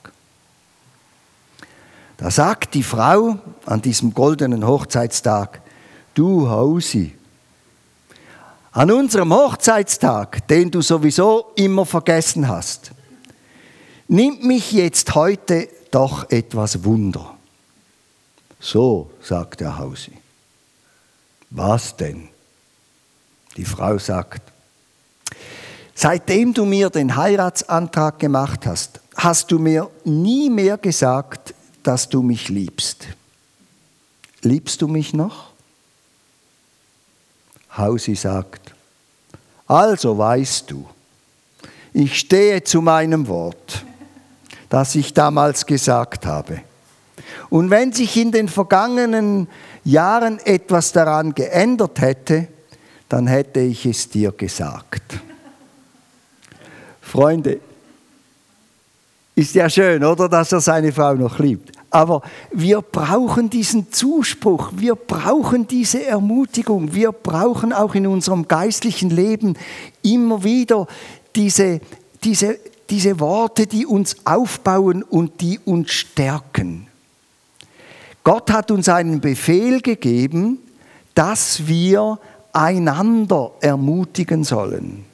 Da 2.17 2.31
sagt 2.31 2.73
die 2.73 2.83
Frau 2.83 3.37
an 3.67 3.83
diesem 3.83 4.15
goldenen 4.15 4.67
Hochzeitstag, 4.67 5.61
du 6.15 6.49
Hausi, 6.49 7.15
an 8.73 8.91
unserem 8.91 9.33
Hochzeitstag, 9.33 10.49
den 10.49 10.71
du 10.71 10.81
sowieso 10.81 11.53
immer 11.57 11.85
vergessen 11.85 12.49
hast, 12.49 12.93
nimmt 14.09 14.43
mich 14.43 14.73
jetzt 14.73 15.15
heute 15.15 15.69
doch 15.91 16.31
etwas 16.31 16.83
Wunder. 16.85 17.37
So, 18.59 19.11
sagt 19.21 19.61
der 19.61 19.79
Hausi. 19.79 20.13
Was 21.51 21.97
denn? 21.97 22.29
Die 23.57 23.67
Frau 23.67 23.99
sagt, 23.99 24.41
seitdem 25.95 26.55
du 26.55 26.65
mir 26.65 26.89
den 26.89 27.17
Heiratsantrag 27.17 28.19
gemacht 28.19 28.67
hast, 28.67 29.01
hast 29.17 29.51
du 29.51 29.59
mir 29.59 29.91
nie 30.05 30.49
mehr 30.49 30.79
gesagt, 30.79 31.55
dass 31.83 32.09
du 32.09 32.23
mich 32.23 32.49
liebst. 32.49 33.09
Liebst 34.41 34.81
du 34.81 34.89
mich 34.89 35.13
noch? 35.13 35.52
Hausi 37.77 38.15
sagt, 38.15 38.75
also 39.67 40.17
weißt 40.19 40.71
du, 40.71 40.87
ich 41.95 42.19
stehe 42.19 42.63
zu 42.63 42.83
meinem 42.83 43.27
Wort, 43.29 43.85
das 44.69 44.95
ich 44.95 45.13
damals 45.13 45.67
gesagt 45.67 46.27
habe. 46.27 46.61
Und 47.51 47.71
wenn 47.71 47.93
sich 47.93 48.17
in 48.17 48.33
den 48.33 48.49
vergangenen 48.49 49.49
Jahren 49.85 50.39
etwas 50.41 50.93
daran 50.93 51.35
geändert 51.35 52.01
hätte, 52.01 52.49
dann 53.09 53.27
hätte 53.27 53.61
ich 53.61 53.85
es 53.85 54.09
dir 54.09 54.33
gesagt. 54.33 55.21
Freunde, 57.01 57.61
ist 59.35 59.55
ja 59.55 59.69
schön, 59.69 60.03
oder, 60.05 60.29
dass 60.29 60.53
er 60.53 60.61
seine 60.61 60.93
Frau 60.93 61.15
noch 61.15 61.39
liebt. 61.39 61.77
Aber 61.93 62.23
wir 62.51 62.81
brauchen 62.81 63.51
diesen 63.51 63.93
Zuspruch, 63.93 64.73
wir 64.75 64.95
brauchen 64.95 65.69
diese 65.69 66.05
Ermutigung, 66.05 66.95
wir 66.95 67.13
brauchen 67.13 67.75
auch 67.75 67.95
in 67.95 68.07
unserem 68.07 68.49
geistlichen 68.49 69.11
Leben 69.11 69.59
immer 70.03 70.43
wieder 70.43 70.87
diese, 71.37 71.81
diese, 72.25 72.59
diese 72.89 73.21
Worte, 73.21 73.67
die 73.67 73.85
uns 73.85 74.17
aufbauen 74.25 75.03
und 75.03 75.43
die 75.43 75.59
uns 75.67 75.91
stärken. 75.93 76.87
Gott 78.25 78.51
hat 78.51 78.71
uns 78.71 78.89
einen 78.89 79.21
Befehl 79.21 79.83
gegeben, 79.83 80.61
dass 81.15 81.67
wir 81.67 82.19
einander 82.55 83.53
ermutigen 83.61 84.45
sollen 84.45 85.12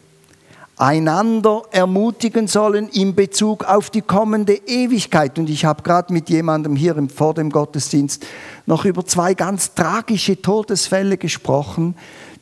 einander 0.79 1.63
ermutigen 1.71 2.47
sollen 2.47 2.89
in 2.89 3.15
Bezug 3.15 3.65
auf 3.65 3.91
die 3.91 4.03
kommende 4.03 4.55
Ewigkeit. 4.55 5.39
Und 5.39 5.51
ich 5.51 5.65
habe 5.65 5.83
gerade 5.83 6.13
mit 6.13 6.31
jemandem 6.31 6.77
hier 6.77 6.97
vor 7.15 7.35
dem 7.35 7.51
Gottesdienst 7.51 8.25
noch 8.67 8.85
über 8.85 9.05
zwei 9.05 9.35
ganz 9.35 9.75
tragische 9.75 10.41
Todesfälle 10.41 11.19
gesprochen, 11.19 11.97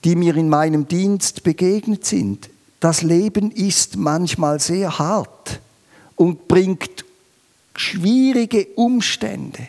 die 0.04 0.14
mir 0.14 0.36
in 0.36 0.48
meinem 0.48 0.86
Dienst 0.86 1.42
begegnet 1.42 2.04
sind. 2.04 2.50
Das 2.80 3.02
Leben 3.02 3.50
ist 3.50 3.96
manchmal 3.96 4.60
sehr 4.60 4.98
hart 4.98 5.60
und 6.14 6.46
bringt 6.46 7.04
schwierige 7.74 8.66
Umstände. 8.76 9.68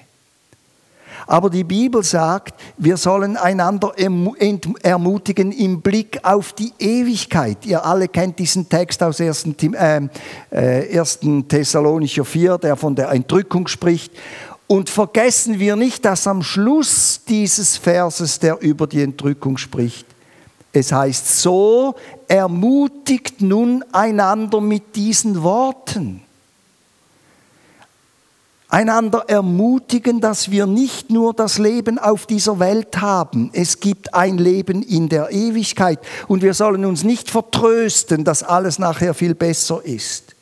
Aber 1.28 1.50
die 1.50 1.66
Bibel 1.66 2.04
sagt, 2.04 2.56
wir 2.78 2.96
sollen 2.96 3.36
einander 3.36 3.94
ermutigen 3.98 5.52
im 5.52 5.82
Blick 5.82 6.20
auf 6.24 6.54
die 6.54 6.72
Ewigkeit. 6.80 7.66
Ihr 7.66 7.86
alle 7.86 8.08
kennt 8.08 8.40
diesen 8.40 8.70
Text 8.70 9.04
aus 9.04 9.20
1. 9.20 9.46
Äh, 9.74 10.10
1. 10.50 11.20
Thessalonicher 11.50 12.24
4, 12.24 12.58
der 12.58 12.78
von 12.78 12.96
der 12.96 13.12
Entrückung 13.12 13.68
spricht. 13.68 14.14
Und 14.68 14.90
vergessen 14.90 15.60
wir 15.60 15.76
nicht, 15.76 16.06
dass 16.06 16.28
am 16.28 16.42
Schluss 16.42 17.22
dieses 17.28 17.78
Verses, 17.78 18.40
der 18.40 18.60
über 18.62 18.88
die 18.88 19.02
Entrückung 19.02 19.58
spricht, 19.58 20.06
es 20.74 20.92
heißt, 20.92 21.42
so 21.42 21.96
ermutigt 22.28 23.42
nun 23.42 23.84
einander 23.92 24.62
mit 24.62 24.96
diesen 24.96 25.42
Worten. 25.42 26.22
Einander 28.70 29.26
ermutigen, 29.28 30.20
dass 30.20 30.52
wir 30.52 30.66
nicht 30.66 31.10
nur 31.10 31.34
das 31.34 31.58
Leben 31.58 31.98
auf 31.98 32.26
dieser 32.26 32.60
Welt 32.60 33.00
haben, 33.00 33.50
es 33.54 33.80
gibt 33.80 34.14
ein 34.14 34.38
Leben 34.38 34.82
in 34.84 35.08
der 35.08 35.32
Ewigkeit 35.32 36.00
und 36.28 36.42
wir 36.42 36.54
sollen 36.54 36.84
uns 36.84 37.04
nicht 37.04 37.30
vertrösten, 37.32 38.26
dass 38.26 38.44
alles 38.44 38.78
nachher 38.78 39.14
viel 39.14 39.36
besser 39.36 39.80
ist. 39.86 40.36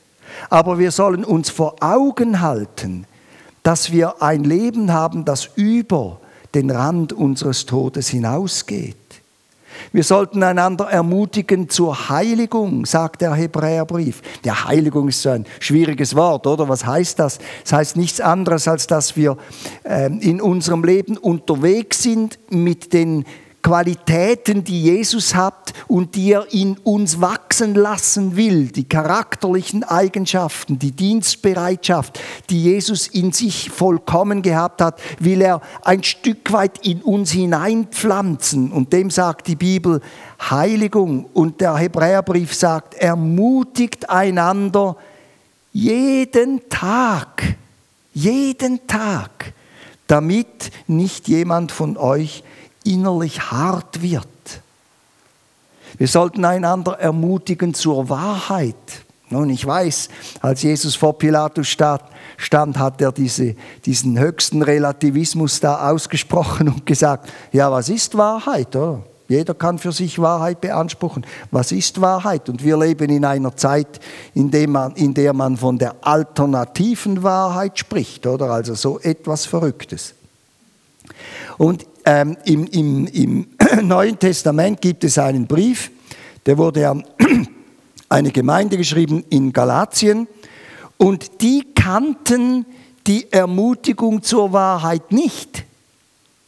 Aber 0.50 0.80
wir 0.80 0.92
sollen 0.92 1.24
uns 1.24 1.52
vor 1.52 1.76
Augen 1.82 2.42
halten, 2.42 3.06
dass 3.62 3.92
wir 3.92 4.24
ein 4.24 4.44
Leben 4.44 4.92
haben, 4.92 5.24
das 5.24 5.50
über 5.56 6.20
den 6.56 6.72
Rand 6.72 7.14
unseres 7.14 7.68
Todes 7.68 8.08
hinausgeht. 8.08 9.05
Wir 9.92 10.04
sollten 10.04 10.44
einander 10.44 10.86
ermutigen 10.86 11.70
zur 11.70 12.10
Heiligung, 12.10 12.86
sagt 12.86 13.22
der 13.22 13.34
Hebräerbrief. 13.34 14.22
Der 14.44 14.66
Heiligung 14.66 15.08
ist 15.08 15.22
so 15.22 15.30
ein 15.30 15.46
schwieriges 15.60 16.16
Wort, 16.16 16.48
oder? 16.48 16.70
Was 16.70 16.86
heißt 16.86 17.20
das? 17.20 17.40
Das 17.64 17.74
heißt 17.74 17.98
nichts 17.98 18.22
anderes, 18.22 18.68
als 18.68 18.88
dass 18.88 19.16
wir 19.16 19.38
ähm, 19.84 20.20
in 20.22 20.42
unserem 20.42 20.84
Leben 20.84 21.18
unterwegs 21.18 22.04
sind 22.04 22.40
mit 22.50 22.94
den 22.94 23.26
Qualitäten, 23.66 24.64
die 24.64 24.84
Jesus 24.84 25.34
hat 25.34 25.74
und 25.88 26.14
die 26.14 26.34
er 26.34 26.54
in 26.54 26.78
uns 26.84 27.20
wachsen 27.20 27.74
lassen 27.74 28.36
will, 28.36 28.68
die 28.68 28.84
charakterlichen 28.84 29.84
Eigenschaften, 29.84 30.78
die 30.78 30.92
Dienstbereitschaft, 30.92 32.20
die 32.52 32.62
Jesus 32.62 33.08
in 33.08 33.32
sich 33.32 33.72
vollkommen 33.72 34.44
gehabt 34.44 34.84
hat, 34.84 35.02
will 35.18 35.42
er 35.42 35.62
ein 35.82 36.04
Stück 36.04 36.52
weit 36.52 36.86
in 36.86 37.02
uns 37.02 37.32
hineinpflanzen. 37.32 38.72
Und 38.72 38.94
dem 38.94 39.10
sagt 39.10 39.48
die 39.48 39.56
Bibel 39.56 40.00
Heiligung. 40.40 41.26
Und 41.34 41.60
der 41.60 41.76
Hebräerbrief 41.76 42.54
sagt, 42.54 42.94
ermutigt 42.94 44.12
einander 44.12 44.96
jeden 45.74 46.70
Tag, 46.70 47.56
jeden 48.14 48.86
Tag, 48.86 49.54
damit 50.06 50.70
nicht 50.86 51.28
jemand 51.28 51.72
von 51.72 51.98
euch 51.98 52.44
innerlich 52.86 53.52
hart 53.52 54.02
wird. 54.02 54.28
Wir 55.98 56.08
sollten 56.08 56.46
einander 56.46 57.00
ermutigen 57.00 57.74
zur 57.74 58.10
Wahrheit. 58.10 58.76
Nun, 59.30 59.50
ich 59.50 59.66
weiß, 59.66 60.10
als 60.42 60.62
Jesus 60.62 60.96
vor 60.96 61.18
Pilatus 61.18 61.68
stand, 61.68 62.78
hat 62.78 63.02
er 63.02 63.12
diese, 63.12 63.56
diesen 63.86 64.20
höchsten 64.20 64.62
Relativismus 64.62 65.60
da 65.60 65.90
ausgesprochen 65.90 66.68
und 66.70 66.86
gesagt, 66.86 67.32
ja, 67.52 67.72
was 67.72 67.90
ist 67.90 68.18
Wahrheit? 68.18 68.76
Oder? 68.76 69.04
Jeder 69.28 69.56
kann 69.56 69.80
für 69.80 69.92
sich 69.92 70.20
Wahrheit 70.20 70.62
beanspruchen. 70.62 71.26
Was 71.50 71.72
ist 71.72 72.00
Wahrheit? 72.00 72.48
Und 72.48 72.64
wir 72.64 72.78
leben 72.78 73.10
in 73.10 73.26
einer 73.26 73.56
Zeit, 73.56 74.00
in 74.36 74.52
der 74.52 74.70
man, 74.70 74.94
in 74.94 75.16
der 75.16 75.34
man 75.34 75.58
von 75.58 75.80
der 75.80 75.96
alternativen 76.02 77.24
Wahrheit 77.24 77.80
spricht, 77.80 78.28
oder? 78.28 78.52
Also 78.52 78.76
so 78.76 79.00
etwas 79.00 79.48
Verrücktes. 79.48 80.14
Und 81.58 81.88
ähm, 82.06 82.38
im, 82.46 82.66
im, 82.68 83.08
im 83.08 83.48
Neuen 83.88 84.18
Testament 84.18 84.82
gibt 84.82 85.04
es 85.04 85.18
einen 85.18 85.48
Brief, 85.48 85.92
der 86.46 86.58
wurde 86.58 86.90
an 86.90 87.04
eine 88.10 88.32
Gemeinde 88.32 88.78
geschrieben 88.78 89.24
in 89.30 89.52
Galatien 89.52 90.28
und 90.98 91.42
die 91.42 91.66
kannten 91.74 92.66
die 93.08 93.32
Ermutigung 93.32 94.24
zur 94.24 94.54
Wahrheit 94.54 95.12
nicht. 95.12 95.66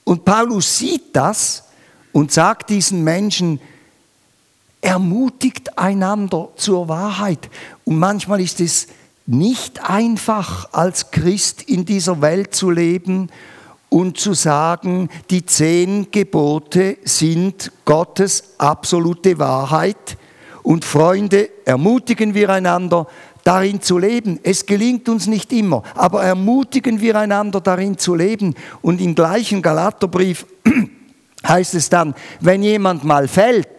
Und 0.03 0.23
Paulus 0.23 0.77
sieht 0.77 1.15
das 1.15 1.65
und 2.13 2.31
sagt 2.31 2.69
diesen 2.69 3.03
Menschen, 3.03 3.59
ermutigt 4.81 5.77
einander 5.77 6.49
zur 6.55 6.87
Wahrheit. 6.87 7.49
Und 7.83 7.99
manchmal 7.99 8.39
ist 8.41 8.61
es 8.61 8.87
nicht 9.25 9.87
einfach, 9.89 10.71
als 10.71 11.11
Christ 11.11 11.63
in 11.63 11.83
dieser 11.83 12.21
Welt 12.21 12.55
zu 12.55 12.71
leben 12.71 13.29
und 13.89 14.17
zu 14.17 14.33
sagen, 14.33 15.09
die 15.29 15.45
zehn 15.45 16.11
Gebote 16.11 16.97
sind 17.03 17.71
Gottes 17.85 18.55
absolute 18.57 19.39
Wahrheit. 19.39 20.17
Und 20.63 20.83
Freunde, 20.83 21.49
ermutigen 21.63 22.33
wir 22.33 22.49
einander, 22.49 23.07
darin 23.45 23.81
zu 23.81 23.97
leben. 23.97 24.41
Es 24.43 24.65
gelingt 24.65 25.07
uns 25.07 25.27
nicht 25.27 25.53
immer, 25.53 25.83
aber 25.95 26.23
ermutigen 26.23 26.99
wir 26.99 27.15
einander, 27.15 27.61
darin 27.61 27.97
zu 27.97 28.13
leben. 28.13 28.55
Und 28.81 28.99
im 28.99 29.15
gleichen 29.15 29.61
Galaterbrief 29.61 30.45
heißt 31.47 31.75
es 31.75 31.89
dann, 31.89 32.13
wenn 32.41 32.61
jemand 32.61 33.05
mal 33.05 33.29
fällt, 33.29 33.76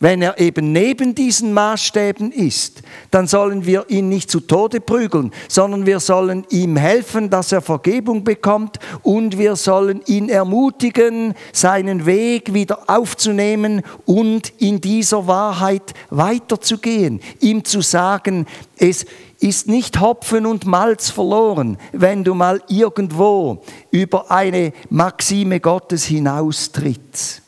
wenn 0.00 0.22
er 0.22 0.38
eben 0.38 0.72
neben 0.72 1.14
diesen 1.14 1.52
Maßstäben 1.52 2.30
ist, 2.30 2.82
dann 3.10 3.26
sollen 3.26 3.66
wir 3.66 3.86
ihn 3.88 4.08
nicht 4.08 4.30
zu 4.30 4.40
Tode 4.40 4.80
prügeln, 4.80 5.32
sondern 5.48 5.86
wir 5.86 6.00
sollen 6.00 6.46
ihm 6.50 6.76
helfen, 6.76 7.30
dass 7.30 7.52
er 7.52 7.62
Vergebung 7.62 8.22
bekommt 8.22 8.78
und 9.02 9.38
wir 9.38 9.56
sollen 9.56 10.02
ihn 10.06 10.28
ermutigen, 10.28 11.34
seinen 11.52 12.06
Weg 12.06 12.54
wieder 12.54 12.84
aufzunehmen 12.86 13.82
und 14.06 14.52
in 14.58 14.80
dieser 14.80 15.26
Wahrheit 15.26 15.94
weiterzugehen. 16.10 17.20
Ihm 17.40 17.64
zu 17.64 17.80
sagen, 17.80 18.46
es 18.76 19.04
ist 19.40 19.68
nicht 19.68 20.00
Hopfen 20.00 20.46
und 20.46 20.66
Malz 20.66 21.10
verloren, 21.10 21.76
wenn 21.92 22.24
du 22.24 22.34
mal 22.34 22.62
irgendwo 22.68 23.62
über 23.90 24.30
eine 24.30 24.72
Maxime 24.90 25.60
Gottes 25.60 26.04
hinaustrittst. 26.04 27.42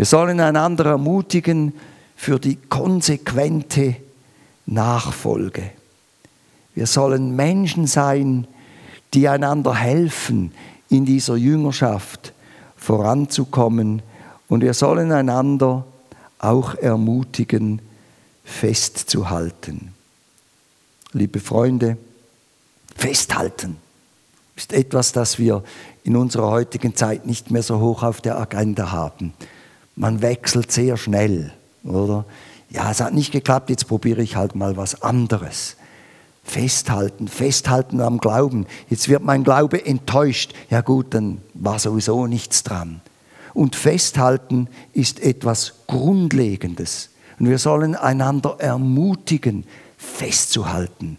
Wir 0.00 0.06
sollen 0.06 0.40
einander 0.40 0.86
ermutigen 0.86 1.74
für 2.16 2.38
die 2.38 2.56
konsequente 2.56 3.96
Nachfolge. 4.64 5.72
Wir 6.74 6.86
sollen 6.86 7.36
Menschen 7.36 7.86
sein, 7.86 8.46
die 9.12 9.28
einander 9.28 9.74
helfen, 9.74 10.54
in 10.88 11.04
dieser 11.04 11.36
Jüngerschaft 11.36 12.32
voranzukommen. 12.78 14.00
Und 14.48 14.62
wir 14.62 14.72
sollen 14.72 15.12
einander 15.12 15.84
auch 16.38 16.76
ermutigen, 16.76 17.82
festzuhalten. 18.42 19.92
Liebe 21.12 21.40
Freunde, 21.40 21.98
festhalten 22.96 23.76
ist 24.56 24.72
etwas, 24.72 25.12
das 25.12 25.38
wir 25.38 25.62
in 26.04 26.16
unserer 26.16 26.50
heutigen 26.50 26.96
Zeit 26.96 27.26
nicht 27.26 27.50
mehr 27.50 27.62
so 27.62 27.80
hoch 27.80 28.02
auf 28.02 28.22
der 28.22 28.38
Agenda 28.38 28.92
haben 28.92 29.34
man 30.00 30.22
wechselt 30.22 30.72
sehr 30.72 30.96
schnell, 30.96 31.52
oder? 31.84 32.24
Ja, 32.70 32.90
es 32.90 33.02
hat 33.02 33.12
nicht 33.12 33.32
geklappt, 33.32 33.68
jetzt 33.68 33.86
probiere 33.86 34.22
ich 34.22 34.34
halt 34.34 34.54
mal 34.54 34.76
was 34.78 35.02
anderes. 35.02 35.76
Festhalten, 36.42 37.28
festhalten 37.28 38.00
am 38.00 38.18
Glauben. 38.18 38.66
Jetzt 38.88 39.10
wird 39.10 39.22
mein 39.22 39.44
Glaube 39.44 39.84
enttäuscht. 39.84 40.54
Ja 40.70 40.80
gut, 40.80 41.12
dann 41.12 41.42
war 41.52 41.78
sowieso 41.78 42.26
nichts 42.26 42.62
dran. 42.62 43.02
Und 43.52 43.76
festhalten 43.76 44.68
ist 44.94 45.20
etwas 45.20 45.74
Grundlegendes. 45.86 47.10
Und 47.38 47.50
wir 47.50 47.58
sollen 47.58 47.94
einander 47.94 48.56
ermutigen, 48.58 49.64
festzuhalten, 49.98 51.18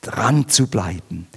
dran 0.00 0.48
zu 0.48 0.66
bleiben. 0.66 1.28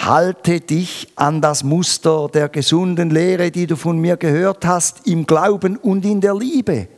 Halte 0.00 0.60
dich 0.60 1.08
an 1.16 1.40
das 1.42 1.62
Muster 1.62 2.28
der 2.32 2.48
gesunden 2.48 3.10
Lehre, 3.10 3.50
die 3.50 3.66
du 3.66 3.76
von 3.76 3.98
mir 3.98 4.16
gehört 4.16 4.64
hast, 4.64 5.06
im 5.06 5.26
Glauben 5.26 5.76
und 5.76 6.04
in 6.04 6.20
der 6.20 6.34
Liebe, 6.34 6.88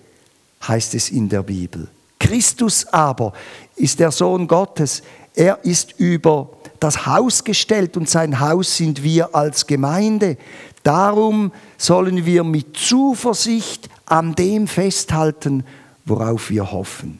heißt 0.66 0.94
es 0.94 1.10
in 1.10 1.28
der 1.28 1.42
Bibel. 1.42 1.88
Christus 2.18 2.86
aber 2.86 3.32
ist 3.76 3.98
der 3.98 4.10
Sohn 4.10 4.46
Gottes. 4.46 5.02
Er 5.34 5.64
ist 5.64 5.98
über 5.98 6.50
das 6.78 7.04
Haus 7.04 7.42
gestellt 7.42 7.96
und 7.96 8.08
sein 8.08 8.40
Haus 8.40 8.76
sind 8.76 9.02
wir 9.02 9.34
als 9.34 9.66
Gemeinde. 9.66 10.38
Darum 10.84 11.52
sollen 11.76 12.24
wir 12.24 12.44
mit 12.44 12.76
Zuversicht 12.76 13.90
an 14.06 14.34
dem 14.34 14.68
festhalten, 14.68 15.64
worauf 16.04 16.48
wir 16.48 16.70
hoffen. 16.70 17.18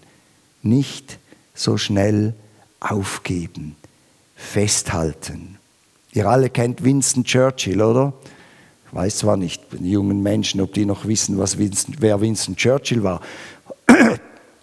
Nicht 0.63 1.19
so 1.55 1.77
schnell 1.77 2.35
aufgeben. 2.81 3.77
Festhalten. 4.37 5.59
Ihr 6.15 6.27
alle 6.27 6.49
kennt 6.49 6.85
Winston 6.85 7.25
Churchill, 7.25 7.83
oder? 7.83 8.13
Ich 8.87 8.95
weiß 8.95 9.19
zwar 9.19 9.37
nicht, 9.37 9.61
die 9.73 9.91
jungen 9.91 10.23
Menschen, 10.23 10.61
ob 10.61 10.73
die 10.73 10.87
noch 10.87 11.07
wissen, 11.07 11.37
was 11.39 11.59
Winston, 11.59 11.97
wer 11.99 12.21
Winston 12.21 12.57
Churchill 12.57 13.03
war. 13.03 13.21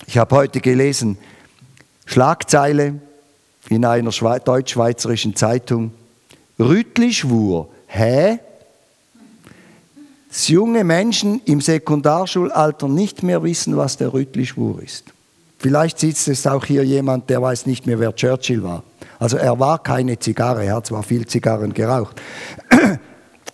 Ich 0.08 0.18
habe 0.18 0.36
heute 0.36 0.60
gelesen, 0.60 1.18
Schlagzeile 2.06 3.00
in 3.70 3.86
einer 3.86 4.10
deutsch-schweizerischen 4.12 5.38
Zeitung, 5.38 5.92
Rütli 6.60 7.14
schwur, 7.14 7.70
hä? 7.88 8.40
Dass 10.28 10.50
junge 10.50 10.84
Menschen 10.84 11.40
im 11.46 11.62
Sekundarschulalter 11.62 12.90
nicht 12.90 13.24
mehr 13.24 13.42
wissen, 13.44 13.78
was 13.78 13.96
der 13.96 14.12
Rütli 14.12 14.46
schwur 14.46 14.82
ist. 14.82 15.06
Vielleicht 15.62 16.00
sitzt 16.00 16.28
es 16.28 16.47
auch 16.47 16.65
hier 16.65 16.84
jemand, 16.84 17.30
der 17.30 17.39
weiß 17.39 17.67
nicht 17.67 17.86
mehr, 17.86 18.00
wer 18.00 18.15
Churchill 18.15 18.63
war. 18.63 18.82
Also 19.19 19.38
er 19.38 19.60
war 19.60 19.78
keine 19.78 20.17
Zigarre, 20.17 20.65
er 20.65 20.78
hat 20.78 20.88
zwar 20.88 21.04
viel 21.04 21.28
Zigarren 21.28 21.74
geraucht. 21.74 22.19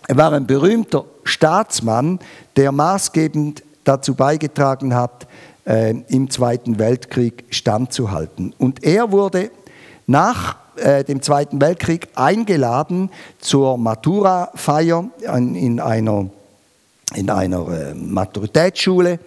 Er 0.09 0.15
war 0.15 0.31
ein 0.31 0.47
berühmter 0.47 1.03
Staatsmann, 1.25 2.19
der 2.55 2.71
maßgebend 2.71 3.61
dazu 3.83 4.15
beigetragen 4.15 4.95
hat, 4.95 5.27
äh, 5.65 5.95
im 6.07 6.29
Zweiten 6.29 6.79
Weltkrieg 6.79 7.43
standzuhalten. 7.49 8.55
Und 8.57 8.85
er 8.85 9.11
wurde 9.11 9.51
nach 10.05 10.55
äh, 10.77 11.03
dem 11.03 11.21
Zweiten 11.21 11.59
Weltkrieg 11.59 12.07
eingeladen 12.15 13.09
zur 13.39 13.77
Matura-Feier 13.77 15.09
in, 15.35 15.55
in 15.55 15.79
einer, 15.81 16.29
in 17.13 17.29
einer 17.29 17.67
äh, 17.67 17.93
Maturitätsschule 17.93 19.19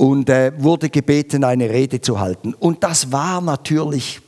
und 0.00 0.30
äh, 0.30 0.50
wurde 0.56 0.88
gebeten, 0.88 1.44
eine 1.44 1.68
Rede 1.68 2.00
zu 2.00 2.18
halten. 2.18 2.54
Und 2.54 2.82
das 2.82 3.12
war 3.12 3.42
natürlich 3.42 4.22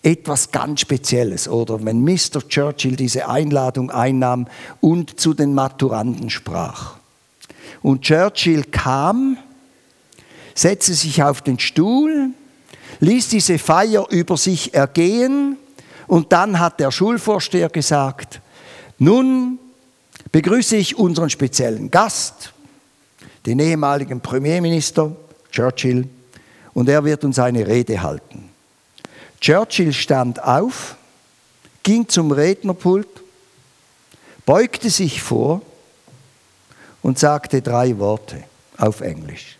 etwas 0.00 0.52
ganz 0.52 0.82
Spezielles. 0.82 1.48
Oder 1.48 1.84
wenn 1.84 2.04
Mr. 2.04 2.46
Churchill 2.48 2.94
diese 2.94 3.28
Einladung 3.28 3.90
einnahm 3.90 4.46
und 4.80 5.18
zu 5.18 5.34
den 5.34 5.52
Maturanden 5.52 6.30
sprach. 6.30 6.98
Und 7.82 8.02
Churchill 8.02 8.62
kam, 8.70 9.36
setzte 10.54 10.94
sich 10.94 11.20
auf 11.20 11.42
den 11.42 11.58
Stuhl, 11.58 12.30
ließ 13.00 13.28
diese 13.30 13.58
Feier 13.58 14.06
über 14.10 14.36
sich 14.36 14.74
ergehen 14.74 15.56
und 16.06 16.30
dann 16.30 16.60
hat 16.60 16.78
der 16.78 16.92
Schulvorsteher 16.92 17.68
gesagt, 17.68 18.40
nun 18.98 19.58
begrüße 20.30 20.76
ich 20.76 20.96
unseren 20.96 21.30
speziellen 21.30 21.90
Gast, 21.90 22.52
den 23.46 23.60
ehemaligen 23.60 24.20
Premierminister 24.20 25.14
Churchill, 25.50 26.08
und 26.74 26.90
er 26.90 27.02
wird 27.04 27.24
uns 27.24 27.38
eine 27.38 27.66
Rede 27.66 28.02
halten. 28.02 28.50
Churchill 29.40 29.94
stand 29.94 30.42
auf, 30.42 30.96
ging 31.82 32.06
zum 32.06 32.32
Rednerpult, 32.32 33.08
beugte 34.44 34.90
sich 34.90 35.22
vor 35.22 35.62
und 37.02 37.18
sagte 37.18 37.62
drei 37.62 37.96
Worte 37.98 38.44
auf 38.76 39.00
Englisch. 39.00 39.56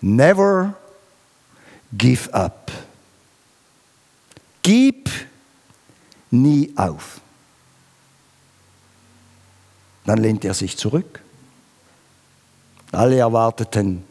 Never 0.00 0.74
give 1.92 2.32
up. 2.34 2.72
Gib 4.62 5.10
nie 6.30 6.72
auf. 6.76 7.20
Dann 10.04 10.18
lehnt 10.18 10.44
er 10.44 10.54
sich 10.54 10.76
zurück. 10.76 11.22
Alle 12.92 13.18
erwarteten 13.18 14.04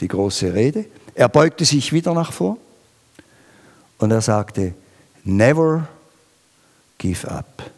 die 0.00 0.08
große 0.08 0.52
Rede. 0.52 0.86
Er 1.14 1.28
beugte 1.28 1.64
sich 1.64 1.92
wieder 1.92 2.14
nach 2.14 2.32
vor 2.32 2.56
und 3.98 4.10
er 4.10 4.20
sagte, 4.20 4.74
never 5.24 5.86
give 6.98 7.28
up. 7.30 7.70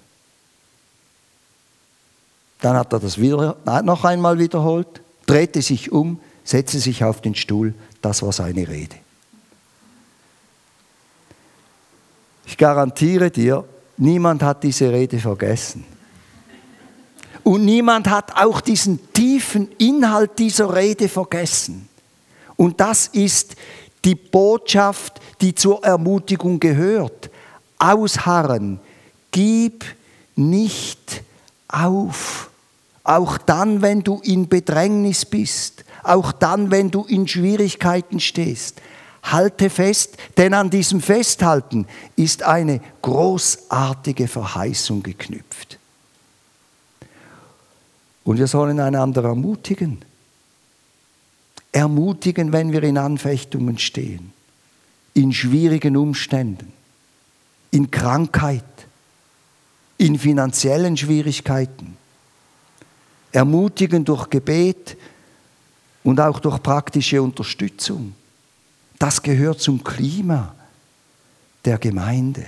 Dann 2.61 2.77
hat 2.77 2.93
er 2.93 3.01
das 3.01 3.21
wieder, 3.21 3.57
noch 3.85 4.05
einmal 4.05 4.39
wiederholt, 4.39 5.01
drehte 5.27 5.61
sich 5.61 5.93
um, 5.93 6.21
setzte 6.45 6.79
sich 6.79 7.05
auf 7.05 7.21
den 7.21 7.35
Stuhl. 7.35 7.75
Das 8.01 8.23
war 8.23 8.33
seine 8.33 8.67
Rede. 8.67 8.97
Ich 12.47 12.57
garantiere 12.57 13.31
dir, 13.31 13.65
niemand 13.97 14.43
hat 14.43 14.63
diese 14.63 14.91
Rede 14.91 15.19
vergessen. 15.19 15.85
Und 17.47 17.65
niemand 17.65 18.11
hat 18.11 18.37
auch 18.37 18.61
diesen 18.61 19.13
tiefen 19.13 19.69
Inhalt 19.79 20.37
dieser 20.41 20.75
Rede 20.75 21.09
vergessen. 21.09 21.89
Und 22.57 22.81
das 22.81 23.07
ist 23.07 23.55
die 24.05 24.17
Botschaft, 24.17 25.21
die 25.41 25.55
zur 25.55 25.85
Ermutigung 25.85 26.59
gehört. 26.59 27.31
Ausharren. 27.79 28.81
Gib 29.31 29.85
nicht 30.35 31.23
auf. 31.69 32.51
Auch 33.05 33.39
dann, 33.39 33.81
wenn 33.81 34.03
du 34.03 34.21
in 34.25 34.49
Bedrängnis 34.49 35.25
bist. 35.25 35.85
Auch 36.03 36.33
dann, 36.33 36.73
wenn 36.73 36.91
du 36.91 37.05
in 37.05 37.29
Schwierigkeiten 37.29 38.19
stehst. 38.19 38.83
Halte 39.23 39.71
fest, 39.71 40.17
denn 40.37 40.53
an 40.53 40.69
diesem 40.69 41.01
Festhalten 41.01 41.87
ist 42.17 42.43
eine 42.43 42.81
großartige 43.03 44.27
Verheißung 44.27 45.05
geknüpft. 45.05 45.79
Und 48.27 48.37
wir 48.37 48.47
sollen 48.47 48.79
einander 48.79 49.25
ermutigen 49.25 50.05
ermutigen, 51.77 52.53
wenn 52.53 52.73
wir 52.73 52.83
in 52.83 52.97
Anfechtungen 52.97 53.79
stehen, 53.79 54.33
in 55.13 55.33
schwierigen 55.33 55.95
Umständen, 55.97 56.73
in 57.71 57.91
Krankheit, 57.91 58.65
in 59.99 60.19
finanziellen 60.19 60.97
Schwierigkeiten. 60.97 61.99
Ermutigen 63.31 64.07
durch 64.07 64.31
Gebet 64.31 64.97
und 66.03 66.19
auch 66.19 66.41
durch 66.41 66.63
praktische 66.63 67.21
Unterstützung. 67.21 68.15
Das 68.99 69.21
gehört 69.21 69.61
zum 69.61 69.85
Klima 69.85 70.55
der 71.63 71.77
Gemeinde. 71.77 72.47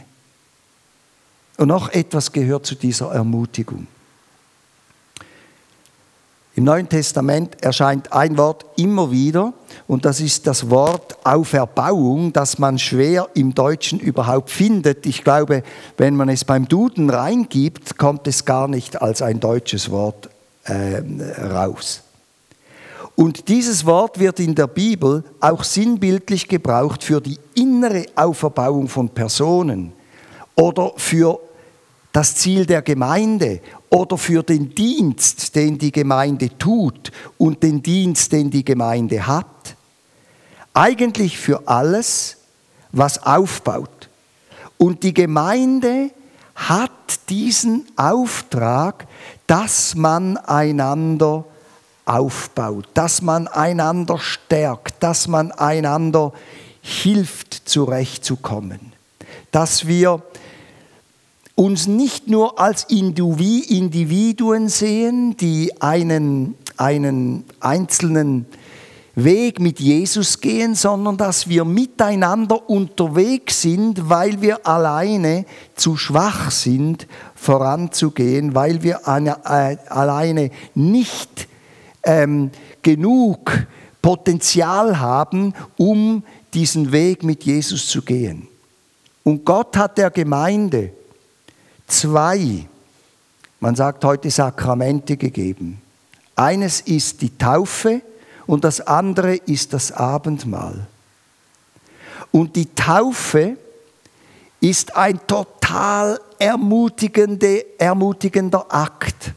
Und 1.58 1.68
noch 1.68 1.90
etwas 1.90 2.32
gehört 2.32 2.64
zu 2.64 2.74
dieser 2.74 3.12
Ermutigung. 3.12 3.86
Im 6.58 6.64
Neuen 6.64 6.88
Testament 6.88 7.62
erscheint 7.62 8.12
ein 8.12 8.36
Wort 8.36 8.66
immer 8.74 9.12
wieder 9.12 9.52
und 9.86 10.04
das 10.04 10.18
ist 10.18 10.44
das 10.48 10.68
Wort 10.70 11.16
Auferbauung, 11.22 12.32
das 12.32 12.58
man 12.58 12.80
schwer 12.80 13.28
im 13.34 13.54
Deutschen 13.54 14.00
überhaupt 14.00 14.50
findet. 14.50 15.06
Ich 15.06 15.22
glaube, 15.22 15.62
wenn 15.98 16.16
man 16.16 16.28
es 16.28 16.44
beim 16.44 16.66
Duden 16.66 17.10
reingibt, 17.10 17.96
kommt 17.96 18.26
es 18.26 18.44
gar 18.44 18.66
nicht 18.66 19.00
als 19.00 19.22
ein 19.22 19.38
deutsches 19.38 19.92
Wort 19.92 20.30
äh, 20.64 21.00
raus. 21.40 22.02
Und 23.14 23.48
dieses 23.48 23.86
Wort 23.86 24.18
wird 24.18 24.40
in 24.40 24.56
der 24.56 24.66
Bibel 24.66 25.22
auch 25.38 25.62
sinnbildlich 25.62 26.48
gebraucht 26.48 27.04
für 27.04 27.20
die 27.20 27.38
innere 27.54 28.04
Auferbauung 28.16 28.88
von 28.88 29.10
Personen 29.10 29.92
oder 30.56 30.90
für 30.96 31.38
das 32.12 32.34
Ziel 32.34 32.66
der 32.66 32.82
Gemeinde 32.82 33.60
oder 33.90 34.18
für 34.18 34.42
den 34.42 34.74
Dienst, 34.74 35.54
den 35.54 35.78
die 35.78 35.92
Gemeinde 35.92 36.56
tut 36.58 37.10
und 37.38 37.62
den 37.62 37.82
Dienst, 37.82 38.32
den 38.32 38.50
die 38.50 38.64
Gemeinde 38.64 39.26
hat. 39.26 39.76
Eigentlich 40.74 41.38
für 41.38 41.66
alles, 41.66 42.36
was 42.92 43.22
aufbaut. 43.22 44.08
Und 44.76 45.02
die 45.02 45.14
Gemeinde 45.14 46.10
hat 46.54 46.90
diesen 47.28 47.86
Auftrag, 47.96 49.06
dass 49.46 49.94
man 49.94 50.36
einander 50.36 51.44
aufbaut, 52.04 52.86
dass 52.94 53.22
man 53.22 53.48
einander 53.48 54.18
stärkt, 54.18 55.02
dass 55.02 55.28
man 55.28 55.52
einander 55.52 56.32
hilft, 56.80 57.54
zurechtzukommen, 57.68 58.92
dass 59.50 59.86
wir 59.86 60.22
uns 61.58 61.88
nicht 61.88 62.28
nur 62.28 62.60
als 62.60 62.84
Individuen 62.84 64.68
sehen, 64.68 65.36
die 65.36 65.82
einen, 65.82 66.54
einen 66.76 67.42
einzelnen 67.58 68.46
Weg 69.16 69.58
mit 69.58 69.80
Jesus 69.80 70.40
gehen, 70.40 70.76
sondern 70.76 71.16
dass 71.16 71.48
wir 71.48 71.64
miteinander 71.64 72.70
unterwegs 72.70 73.60
sind, 73.62 74.08
weil 74.08 74.40
wir 74.40 74.68
alleine 74.68 75.46
zu 75.74 75.96
schwach 75.96 76.52
sind, 76.52 77.08
voranzugehen, 77.34 78.54
weil 78.54 78.84
wir 78.84 79.08
eine, 79.08 79.38
äh, 79.44 79.78
alleine 79.88 80.50
nicht 80.76 81.48
ähm, 82.04 82.52
genug 82.82 83.66
Potenzial 84.00 85.00
haben, 85.00 85.54
um 85.76 86.22
diesen 86.54 86.92
Weg 86.92 87.24
mit 87.24 87.42
Jesus 87.42 87.88
zu 87.88 88.02
gehen. 88.02 88.46
Und 89.24 89.44
Gott 89.44 89.76
hat 89.76 89.98
der 89.98 90.12
Gemeinde 90.12 90.92
zwei, 91.88 92.66
man 93.60 93.74
sagt 93.74 94.04
heute 94.04 94.30
Sakramente 94.30 95.16
gegeben. 95.16 95.82
Eines 96.36 96.80
ist 96.82 97.20
die 97.20 97.36
Taufe 97.36 98.02
und 98.46 98.62
das 98.62 98.80
andere 98.80 99.34
ist 99.34 99.72
das 99.72 99.90
Abendmahl. 99.90 100.86
Und 102.30 102.54
die 102.54 102.72
Taufe 102.74 103.56
ist 104.60 104.94
ein 104.96 105.18
total 105.26 106.20
ermutigende, 106.38 107.64
ermutigender 107.78 108.66
Akt, 108.72 109.32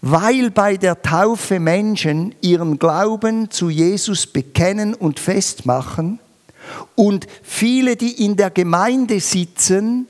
weil 0.00 0.50
bei 0.50 0.76
der 0.76 1.00
Taufe 1.02 1.60
Menschen 1.60 2.34
ihren 2.40 2.78
Glauben 2.78 3.50
zu 3.50 3.70
Jesus 3.70 4.26
bekennen 4.26 4.94
und 4.94 5.20
festmachen 5.20 6.18
und 6.94 7.26
viele, 7.42 7.96
die 7.96 8.24
in 8.24 8.36
der 8.36 8.50
Gemeinde 8.50 9.20
sitzen, 9.20 10.06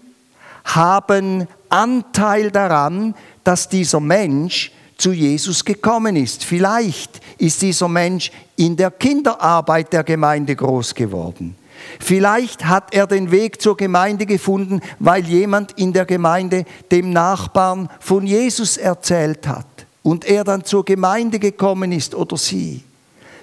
haben 0.65 1.49
Anteil 1.73 2.51
daran, 2.51 3.15
dass 3.45 3.69
dieser 3.69 4.01
Mensch 4.01 4.73
zu 4.99 5.13
Jesus 5.13 5.65
gekommen 5.65 6.17
ist. 6.17 6.45
Vielleicht 6.45 7.21
ist 7.39 7.63
dieser 7.63 7.89
Mensch 7.89 8.31
in 8.57 8.77
der 8.77 8.91
Kinderarbeit 8.91 9.93
der 9.93 10.05
Gemeinde 10.05 10.55
groß 10.55 10.95
geworden. 10.95 11.57
Vielleicht 11.99 12.67
hat 12.67 12.95
er 12.95 13.07
den 13.07 13.31
Weg 13.31 13.61
zur 13.61 13.77
Gemeinde 13.77 14.27
gefunden, 14.27 14.81
weil 14.99 15.25
jemand 15.25 15.73
in 15.73 15.93
der 15.93 16.05
Gemeinde 16.05 16.65
dem 16.91 17.11
Nachbarn 17.11 17.89
von 18.01 18.27
Jesus 18.27 18.77
erzählt 18.77 19.49
hat 19.49 19.67
und 20.03 20.25
er 20.25 20.45
dann 20.45 20.65
zur 20.65 20.85
Gemeinde 20.85 21.39
gekommen 21.39 21.91
ist 21.91 22.15
oder 22.15 22.37
sie. 22.37 22.85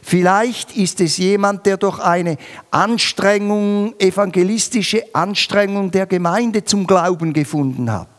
Vielleicht 0.02 0.76
ist 0.78 1.02
es 1.02 1.18
jemand, 1.18 1.66
der 1.66 1.78
durch 1.78 2.00
eine 2.00 2.38
Anstrengung, 2.72 3.94
evangelistische 4.00 5.04
Anstrengung 5.14 5.92
der 5.92 6.06
Gemeinde 6.06 6.64
zum 6.64 6.88
Glauben 6.88 7.34
gefunden 7.34 7.92
hat. 7.92 8.19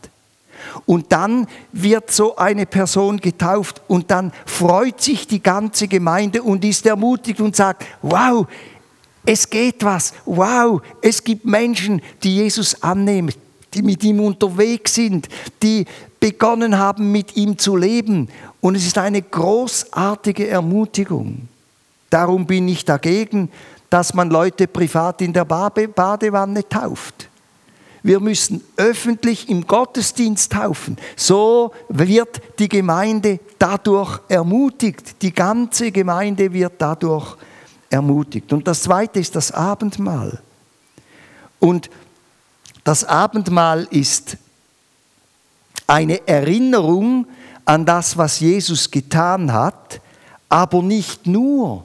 Und 0.86 1.12
dann 1.12 1.46
wird 1.72 2.10
so 2.10 2.36
eine 2.36 2.66
Person 2.66 3.18
getauft 3.18 3.82
und 3.88 4.10
dann 4.10 4.32
freut 4.46 5.00
sich 5.00 5.26
die 5.26 5.42
ganze 5.42 5.88
Gemeinde 5.88 6.42
und 6.42 6.64
ist 6.64 6.86
ermutigt 6.86 7.40
und 7.40 7.56
sagt, 7.56 7.86
wow, 8.02 8.46
es 9.24 9.48
geht 9.48 9.84
was, 9.84 10.14
wow, 10.24 10.80
es 11.02 11.22
gibt 11.22 11.44
Menschen, 11.44 12.00
die 12.22 12.36
Jesus 12.36 12.82
annehmen, 12.82 13.32
die 13.74 13.82
mit 13.82 14.02
ihm 14.02 14.20
unterwegs 14.20 14.94
sind, 14.94 15.28
die 15.62 15.86
begonnen 16.18 16.78
haben, 16.78 17.12
mit 17.12 17.36
ihm 17.36 17.58
zu 17.58 17.76
leben. 17.76 18.28
Und 18.60 18.76
es 18.76 18.86
ist 18.86 18.98
eine 18.98 19.22
großartige 19.22 20.48
Ermutigung. 20.48 21.48
Darum 22.10 22.46
bin 22.46 22.68
ich 22.68 22.84
dagegen, 22.84 23.50
dass 23.88 24.14
man 24.14 24.30
Leute 24.30 24.66
privat 24.66 25.22
in 25.22 25.32
der 25.32 25.44
Badewanne 25.44 26.68
tauft. 26.68 27.29
Wir 28.02 28.20
müssen 28.20 28.64
öffentlich 28.76 29.48
im 29.48 29.66
Gottesdienst 29.66 30.52
taufen. 30.52 30.96
So 31.16 31.72
wird 31.88 32.40
die 32.58 32.68
Gemeinde 32.68 33.40
dadurch 33.58 34.20
ermutigt. 34.28 35.22
Die 35.22 35.32
ganze 35.32 35.92
Gemeinde 35.92 36.52
wird 36.52 36.74
dadurch 36.78 37.36
ermutigt. 37.90 38.52
Und 38.52 38.66
das 38.66 38.82
Zweite 38.82 39.20
ist 39.20 39.36
das 39.36 39.52
Abendmahl. 39.52 40.40
Und 41.58 41.90
das 42.84 43.04
Abendmahl 43.04 43.86
ist 43.90 44.38
eine 45.86 46.26
Erinnerung 46.26 47.26
an 47.64 47.84
das, 47.84 48.16
was 48.16 48.40
Jesus 48.40 48.90
getan 48.90 49.52
hat, 49.52 50.00
aber 50.48 50.82
nicht 50.82 51.26
nur. 51.26 51.84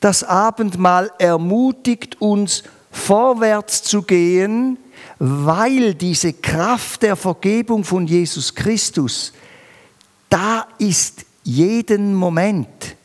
Das 0.00 0.24
Abendmahl 0.24 1.12
ermutigt 1.18 2.20
uns, 2.20 2.64
vorwärts 2.90 3.82
zu 3.82 4.02
gehen, 4.02 4.78
weil 5.20 5.94
diese 5.94 6.32
Kraft 6.32 7.02
der 7.02 7.14
Vergebung 7.14 7.84
von 7.84 8.06
Jesus 8.06 8.54
Christus 8.54 9.32
da 10.30 10.66
ist 10.78 11.26
jeden 11.42 12.14
Moment. 12.14 12.96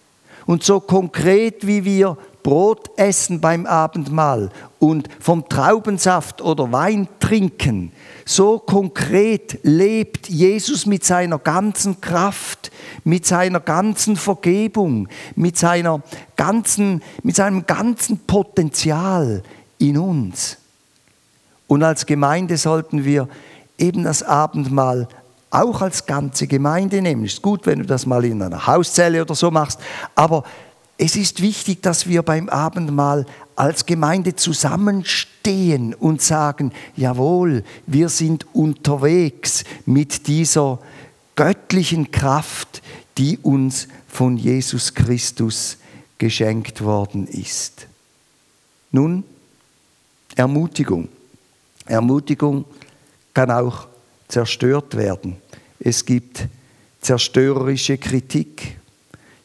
Und 0.45 0.63
so 0.63 0.79
konkret 0.79 1.65
wie 1.67 1.83
wir 1.83 2.17
Brot 2.43 2.91
essen 2.97 3.41
beim 3.41 3.65
Abendmahl 3.65 4.51
und 4.77 5.09
vom 5.19 5.49
Traubensaft 5.49 6.43
oder 6.43 6.71
Wein 6.71 7.07
trinken, 7.19 7.91
so 8.23 8.59
konkret 8.59 9.59
lebt 9.63 10.29
Jesus 10.29 10.85
mit 10.85 11.03
seiner 11.03 11.39
ganzen 11.39 11.99
Kraft, 11.99 12.71
mit 13.03 13.25
seiner 13.25 13.59
ganzen 13.59 14.15
Vergebung, 14.15 15.07
mit, 15.35 15.57
seiner 15.57 16.03
ganzen, 16.35 17.01
mit 17.23 17.35
seinem 17.35 17.65
ganzen 17.65 18.19
Potenzial 18.19 19.41
in 19.79 19.97
uns. 19.97 20.59
Und 21.67 21.83
als 21.83 22.05
Gemeinde 22.05 22.57
sollten 22.57 23.05
wir 23.05 23.27
eben 23.77 24.03
das 24.03 24.23
Abendmahl 24.23 25.07
auch 25.49 25.81
als 25.81 26.05
ganze 26.05 26.47
Gemeinde 26.47 27.01
nehmen. 27.01 27.25
Ist 27.25 27.41
gut, 27.41 27.65
wenn 27.65 27.79
du 27.79 27.85
das 27.85 28.05
mal 28.05 28.25
in 28.25 28.41
einer 28.41 28.67
Hauszelle 28.67 29.21
oder 29.21 29.35
so 29.35 29.51
machst, 29.51 29.79
aber 30.15 30.43
es 30.97 31.15
ist 31.15 31.41
wichtig, 31.41 31.81
dass 31.81 32.07
wir 32.07 32.23
beim 32.23 32.47
Abendmahl 32.47 33.25
als 33.55 33.85
Gemeinde 33.85 34.35
zusammenstehen 34.35 35.93
und 35.93 36.21
sagen, 36.21 36.71
jawohl, 36.95 37.63
wir 37.85 38.09
sind 38.09 38.45
unterwegs 38.53 39.63
mit 39.85 40.27
dieser 40.27 40.79
göttlichen 41.35 42.11
Kraft, 42.11 42.81
die 43.17 43.37
uns 43.39 43.87
von 44.07 44.37
Jesus 44.37 44.93
Christus 44.93 45.77
geschenkt 46.17 46.81
worden 46.81 47.27
ist. 47.27 47.87
Nun, 48.91 49.23
Ermutigung. 50.35 51.09
Ermutigung 51.85 52.65
kann 53.33 53.51
auch 53.51 53.87
zerstört 54.27 54.95
werden. 54.97 55.37
Es 55.79 56.05
gibt 56.05 56.47
zerstörerische 57.01 57.97
Kritik. 57.97 58.77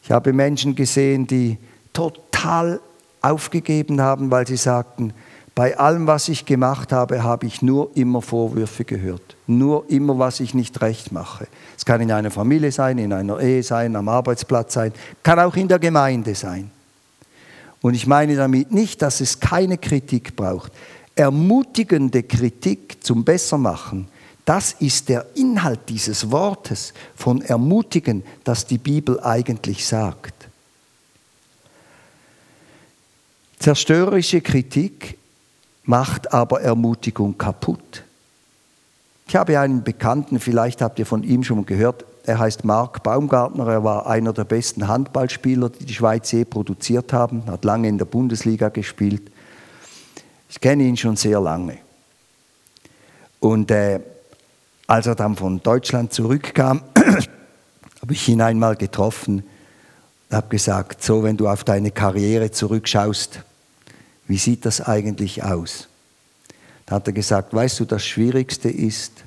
Ich 0.03 0.11
habe 0.11 0.33
Menschen 0.33 0.75
gesehen, 0.75 1.27
die 1.27 1.57
total 1.93 2.79
aufgegeben 3.21 4.01
haben, 4.01 4.31
weil 4.31 4.47
sie 4.47 4.57
sagten, 4.57 5.13
bei 5.53 5.77
allem, 5.77 6.07
was 6.07 6.29
ich 6.29 6.45
gemacht 6.45 6.91
habe, 6.93 7.23
habe 7.23 7.45
ich 7.45 7.61
nur 7.61 7.91
immer 7.95 8.21
Vorwürfe 8.21 8.85
gehört. 8.85 9.35
Nur 9.47 9.87
immer, 9.89 10.17
was 10.17 10.39
ich 10.39 10.53
nicht 10.53 10.81
recht 10.81 11.11
mache. 11.11 11.45
Es 11.77 11.85
kann 11.85 11.99
in 12.01 12.11
einer 12.11 12.31
Familie 12.31 12.71
sein, 12.71 12.97
in 12.97 13.11
einer 13.11 13.39
Ehe 13.39 13.61
sein, 13.61 13.95
am 13.95 14.07
Arbeitsplatz 14.07 14.73
sein, 14.73 14.93
kann 15.21 15.39
auch 15.39 15.55
in 15.55 15.67
der 15.67 15.77
Gemeinde 15.77 16.33
sein. 16.35 16.71
Und 17.81 17.95
ich 17.95 18.07
meine 18.07 18.35
damit 18.35 18.71
nicht, 18.71 19.01
dass 19.01 19.19
es 19.19 19.39
keine 19.39 19.77
Kritik 19.77 20.35
braucht 20.35 20.71
ermutigende 21.21 22.23
Kritik 22.23 22.97
zum 23.03 23.23
Bessermachen, 23.23 24.07
das 24.43 24.73
ist 24.73 25.07
der 25.07 25.27
Inhalt 25.35 25.81
dieses 25.87 26.31
Wortes 26.31 26.93
von 27.15 27.43
ermutigen, 27.43 28.23
das 28.43 28.65
die 28.65 28.79
Bibel 28.79 29.19
eigentlich 29.19 29.85
sagt. 29.85 30.33
Zerstörerische 33.59 34.41
Kritik 34.41 35.19
macht 35.83 36.33
aber 36.33 36.61
Ermutigung 36.61 37.37
kaputt. 37.37 38.03
Ich 39.27 39.35
habe 39.35 39.59
einen 39.59 39.83
Bekannten, 39.83 40.39
vielleicht 40.39 40.81
habt 40.81 40.97
ihr 40.97 41.05
von 41.05 41.21
ihm 41.21 41.43
schon 41.43 41.67
gehört, 41.67 42.03
er 42.25 42.39
heißt 42.39 42.65
Mark 42.65 43.03
Baumgartner, 43.03 43.67
er 43.67 43.83
war 43.83 44.07
einer 44.07 44.33
der 44.33 44.45
besten 44.45 44.87
Handballspieler, 44.87 45.69
die 45.69 45.85
die 45.85 45.93
Schweiz 45.93 46.31
je 46.31 46.45
produziert 46.45 47.13
haben, 47.13 47.43
hat 47.45 47.63
lange 47.63 47.87
in 47.87 47.99
der 47.99 48.05
Bundesliga 48.05 48.69
gespielt. 48.69 49.30
Ich 50.51 50.59
kenne 50.59 50.83
ihn 50.83 50.97
schon 50.97 51.15
sehr 51.15 51.39
lange. 51.39 51.77
Und 53.39 53.71
äh, 53.71 54.01
als 54.85 55.07
er 55.07 55.15
dann 55.15 55.37
von 55.37 55.63
Deutschland 55.63 56.11
zurückkam, 56.11 56.83
habe 58.01 58.13
ich 58.13 58.27
ihn 58.27 58.41
einmal 58.41 58.75
getroffen 58.75 59.43
und 60.29 60.35
habe 60.35 60.49
gesagt, 60.49 61.01
so 61.01 61.23
wenn 61.23 61.37
du 61.37 61.47
auf 61.47 61.63
deine 61.63 61.91
Karriere 61.91 62.51
zurückschaust, 62.51 63.39
wie 64.27 64.37
sieht 64.37 64.65
das 64.65 64.81
eigentlich 64.81 65.41
aus? 65.41 65.87
Da 66.85 66.95
hat 66.95 67.07
er 67.07 67.13
gesagt, 67.13 67.53
weißt 67.53 67.79
du, 67.79 67.85
das 67.85 68.05
Schwierigste 68.05 68.69
ist, 68.69 69.23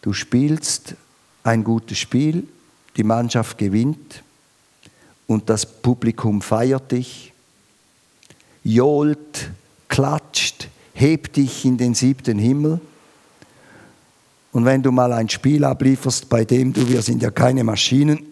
du 0.00 0.14
spielst 0.14 0.94
ein 1.42 1.62
gutes 1.62 1.98
Spiel, 1.98 2.48
die 2.96 3.04
Mannschaft 3.04 3.58
gewinnt 3.58 4.22
und 5.26 5.50
das 5.50 5.66
Publikum 5.66 6.40
feiert 6.40 6.90
dich 6.90 7.27
johlt, 8.68 9.50
klatscht, 9.88 10.68
hebt 10.92 11.36
dich 11.36 11.64
in 11.64 11.78
den 11.78 11.94
siebten 11.94 12.38
Himmel. 12.38 12.80
Und 14.52 14.64
wenn 14.64 14.82
du 14.82 14.92
mal 14.92 15.12
ein 15.12 15.28
Spiel 15.28 15.64
ablieferst, 15.64 16.28
bei 16.28 16.44
dem 16.44 16.72
du, 16.72 16.86
wir 16.86 17.00
sind 17.00 17.22
ja 17.22 17.30
keine 17.30 17.64
Maschinen, 17.64 18.26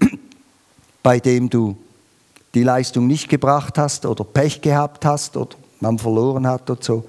bei 1.03 1.21
dem 1.21 1.49
du 1.49 1.77
die 2.55 2.63
Leistung 2.63 3.07
nicht 3.07 3.29
gebracht 3.29 3.79
hast 3.79 4.05
oder 4.05 4.25
Pech 4.25 4.61
gehabt 4.61 5.05
hast 5.05 5.37
oder 5.37 5.57
man 5.81 5.99
verloren 5.99 6.47
hat 6.47 6.71
oder 6.71 6.83
so, 6.83 7.05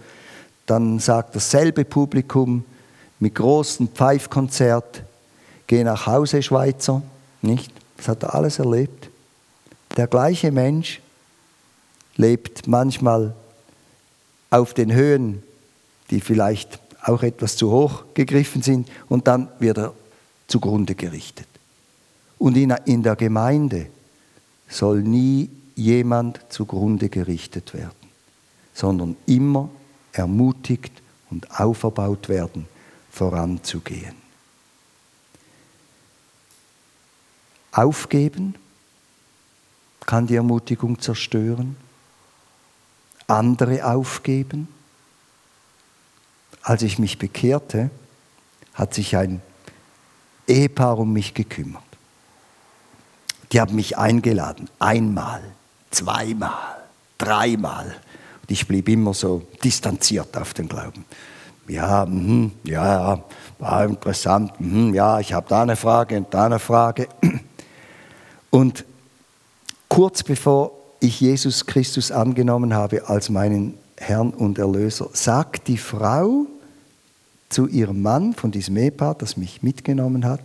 dann 0.65 0.99
sagt 0.99 1.35
dasselbe 1.35 1.83
Publikum 1.83 2.63
mit 3.19 3.35
großem 3.35 3.89
Pfeifkonzert, 3.89 5.03
geh 5.65 5.83
nach 5.83 6.05
Hause, 6.05 6.41
Schweizer, 6.41 7.01
nicht? 7.41 7.71
Das 7.97 8.07
hat 8.07 8.23
er 8.23 8.35
alles 8.35 8.59
erlebt. 8.59 9.09
Der 9.95 10.07
gleiche 10.07 10.51
Mensch 10.51 11.01
lebt 12.17 12.67
manchmal 12.67 13.33
auf 14.49 14.73
den 14.73 14.93
Höhen, 14.93 15.43
die 16.09 16.19
vielleicht 16.19 16.79
auch 17.03 17.23
etwas 17.23 17.55
zu 17.55 17.71
hoch 17.71 18.03
gegriffen 18.13 18.61
sind, 18.61 18.89
und 19.07 19.27
dann 19.27 19.49
wird 19.59 19.77
er 19.77 19.93
zugrunde 20.47 20.95
gerichtet. 20.95 21.47
Und 22.37 22.57
in 22.57 23.03
der 23.03 23.15
Gemeinde 23.15 23.87
soll 24.67 25.01
nie 25.01 25.49
jemand 25.75 26.39
zugrunde 26.49 27.09
gerichtet 27.09 27.73
werden, 27.73 28.09
sondern 28.73 29.15
immer 29.25 29.69
ermutigt 30.11 31.01
und 31.29 31.59
auferbaut 31.59 32.29
werden, 32.29 32.67
voranzugehen. 33.11 34.15
Aufgeben 37.71 38.55
kann 40.05 40.25
die 40.25 40.35
Ermutigung 40.35 40.99
zerstören 40.99 41.75
andere 43.27 43.85
aufgeben. 43.85 44.69
Als 46.61 46.81
ich 46.81 46.97
mich 46.99 47.17
bekehrte, 47.17 47.89
hat 48.73 48.93
sich 48.93 49.15
ein 49.15 49.41
Ehepaar 50.47 50.97
um 50.97 51.13
mich 51.13 51.33
gekümmert. 51.33 51.83
Die 53.51 53.61
haben 53.61 53.75
mich 53.75 53.97
eingeladen, 53.97 54.69
einmal, 54.79 55.41
zweimal, 55.91 56.77
dreimal. 57.17 57.95
Ich 58.47 58.67
blieb 58.67 58.89
immer 58.89 59.13
so 59.13 59.45
distanziert 59.63 60.35
auf 60.37 60.53
den 60.53 60.67
Glauben. 60.67 61.05
Ja, 61.67 62.05
mh, 62.05 62.51
ja, 62.63 63.23
war 63.59 63.85
interessant. 63.85 64.53
Mh, 64.59 64.95
ja, 64.95 65.19
ich 65.19 65.33
habe 65.33 65.47
da 65.49 65.63
eine 65.63 65.75
Frage 65.75 66.17
und 66.17 66.33
da 66.33 66.45
eine 66.45 66.59
Frage. 66.59 67.09
Und 68.49 68.85
kurz 69.89 70.23
bevor 70.23 70.76
ich 70.99 71.19
Jesus 71.21 71.65
Christus 71.65 72.11
angenommen 72.11 72.73
habe 72.73 73.07
als 73.07 73.29
meinen 73.29 73.75
Herrn 73.97 74.31
und 74.31 74.59
Erlöser, 74.59 75.09
sagt 75.13 75.67
die 75.67 75.77
Frau 75.77 76.45
zu 77.49 77.67
ihrem 77.67 78.01
Mann 78.01 78.33
von 78.33 78.51
diesem 78.51 78.77
Ehepaar, 78.77 79.15
das 79.15 79.37
mich 79.37 79.63
mitgenommen 79.63 80.25
hat, 80.25 80.41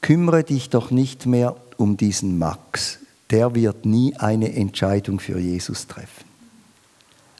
kümmere 0.00 0.44
dich 0.44 0.70
doch 0.70 0.90
nicht 0.90 1.26
mehr 1.26 1.56
um 1.76 1.96
diesen 1.96 2.38
Max, 2.38 2.98
der 3.30 3.54
wird 3.54 3.86
nie 3.86 4.14
eine 4.16 4.54
Entscheidung 4.54 5.18
für 5.18 5.38
Jesus 5.38 5.86
treffen. 5.86 6.24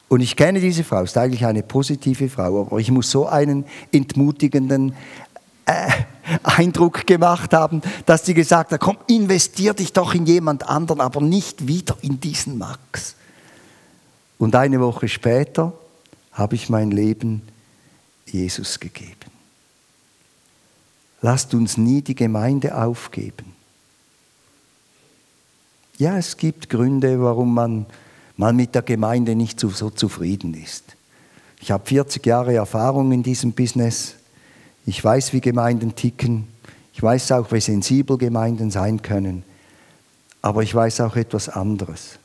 Und 0.09 0.21
ich 0.21 0.37
kenne 0.37 0.61
diese 0.61 0.85
Frau, 0.85 1.03
ist 1.03 1.17
eigentlich 1.17 1.47
eine 1.47 1.63
positive 1.63 2.29
Frau, 2.29 2.63
aber 2.63 2.79
ich 2.79 2.91
muss 2.91 3.11
so 3.11 3.27
einen 3.27 3.65
entmutigenden 3.93 4.95
äh, 5.67 5.91
Eindruck 6.43 7.07
gemacht 7.07 7.53
haben, 7.53 7.83
dass 8.07 8.27
sie 8.27 8.35
gesagt 8.35 8.73
hat, 8.73 8.81
komm, 8.81 8.99
investier 9.09 9.75
dich 9.75 9.93
doch 9.93 10.15
in 10.15 10.27
jemand 10.27 10.69
anderen, 10.69 11.01
aber 11.01 11.21
nicht 11.21 11.67
wieder 11.67 11.97
in 12.03 12.21
diesen 12.21 12.59
Max. 12.59 13.15
Und 14.39 14.55
eine 14.55 14.81
Woche 14.81 15.09
später 15.09 15.73
habe 16.33 16.55
ich 16.55 16.69
mein 16.69 16.91
Leben 16.91 17.43
Jesus 18.27 18.81
gegeben. 18.81 19.31
Lasst 21.21 21.55
uns 21.55 21.77
nie 21.77 22.03
die 22.03 22.17
Gemeinde 22.17 22.77
aufgeben. 22.77 23.55
Ja, 25.99 26.19
es 26.19 26.37
gibt 26.37 26.69
Gründe, 26.69 27.23
warum 27.23 27.55
man 27.55 27.87
mal 28.37 28.53
mit 28.53 28.75
der 28.75 28.83
Gemeinde 28.83 29.37
nicht 29.37 29.61
so 29.61 29.91
zufrieden 29.91 30.55
ist. 30.55 30.97
Ich 31.61 31.71
habe 31.71 31.87
40 31.87 32.27
Jahre 32.27 32.55
Erfahrung 32.55 33.13
in 33.13 33.23
diesem 33.23 33.53
Business. 33.53 34.17
Ich 34.85 35.03
weiß, 35.03 35.33
wie 35.33 35.41
Gemeinden 35.41 35.95
ticken. 35.95 36.49
Ich 36.93 37.03
weiß 37.03 37.33
auch, 37.33 37.53
wie 37.53 37.61
sensibel 37.61 38.19
Gemeinden 38.19 38.71
sein 38.71 39.03
können. 39.03 39.45
Aber 40.41 40.63
ich 40.63 40.75
weiß 40.75 41.01
auch 41.03 41.17
etwas 41.17 41.49
anderes. 41.49 42.19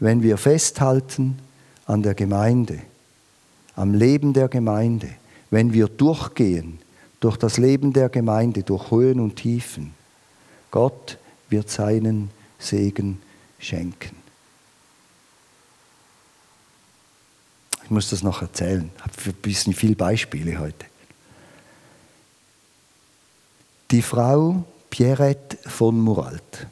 Wenn 0.00 0.22
wir 0.22 0.36
festhalten 0.36 1.38
an 1.86 2.02
der 2.02 2.14
Gemeinde, 2.14 2.80
am 3.76 3.94
Leben 3.94 4.32
der 4.32 4.48
Gemeinde, 4.48 5.08
wenn 5.50 5.72
wir 5.72 5.86
durchgehen 5.86 6.78
durch 7.20 7.36
das 7.36 7.56
Leben 7.56 7.92
der 7.92 8.08
Gemeinde, 8.08 8.62
durch 8.62 8.90
Höhen 8.90 9.20
und 9.20 9.36
Tiefen, 9.36 9.94
Gott 10.70 11.18
wird 11.48 11.70
seinen 11.70 12.30
Segen 12.58 13.20
schenken. 13.58 14.16
Ich 17.84 17.90
muss 17.90 18.10
das 18.10 18.22
noch 18.22 18.42
erzählen. 18.42 18.90
Ich 18.96 19.02
habe 19.02 19.12
ein 19.26 19.32
bisschen 19.40 19.72
viele 19.72 19.96
Beispiele 19.96 20.58
heute. 20.58 20.84
Die 23.90 24.02
Frau 24.02 24.64
Pierrette 24.90 25.56
von 25.66 25.98
Muralt 25.98 26.66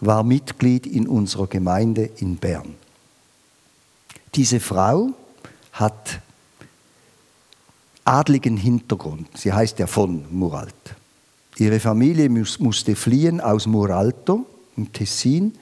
war 0.00 0.22
Mitglied 0.22 0.86
in 0.86 1.08
unserer 1.08 1.48
Gemeinde 1.48 2.08
in 2.18 2.36
Bern. 2.36 2.76
Diese 4.36 4.60
Frau 4.60 5.10
hat 5.72 6.20
adligen 8.04 8.56
Hintergrund. 8.56 9.26
Sie 9.36 9.52
heißt 9.52 9.80
ja 9.80 9.88
von 9.88 10.24
Muralt. 10.30 10.74
Ihre 11.56 11.80
Familie 11.80 12.28
musste 12.28 12.94
fliehen 12.94 13.40
aus 13.40 13.66
Muralto 13.66 14.46
im 14.76 14.92
Tessin, 14.92 15.58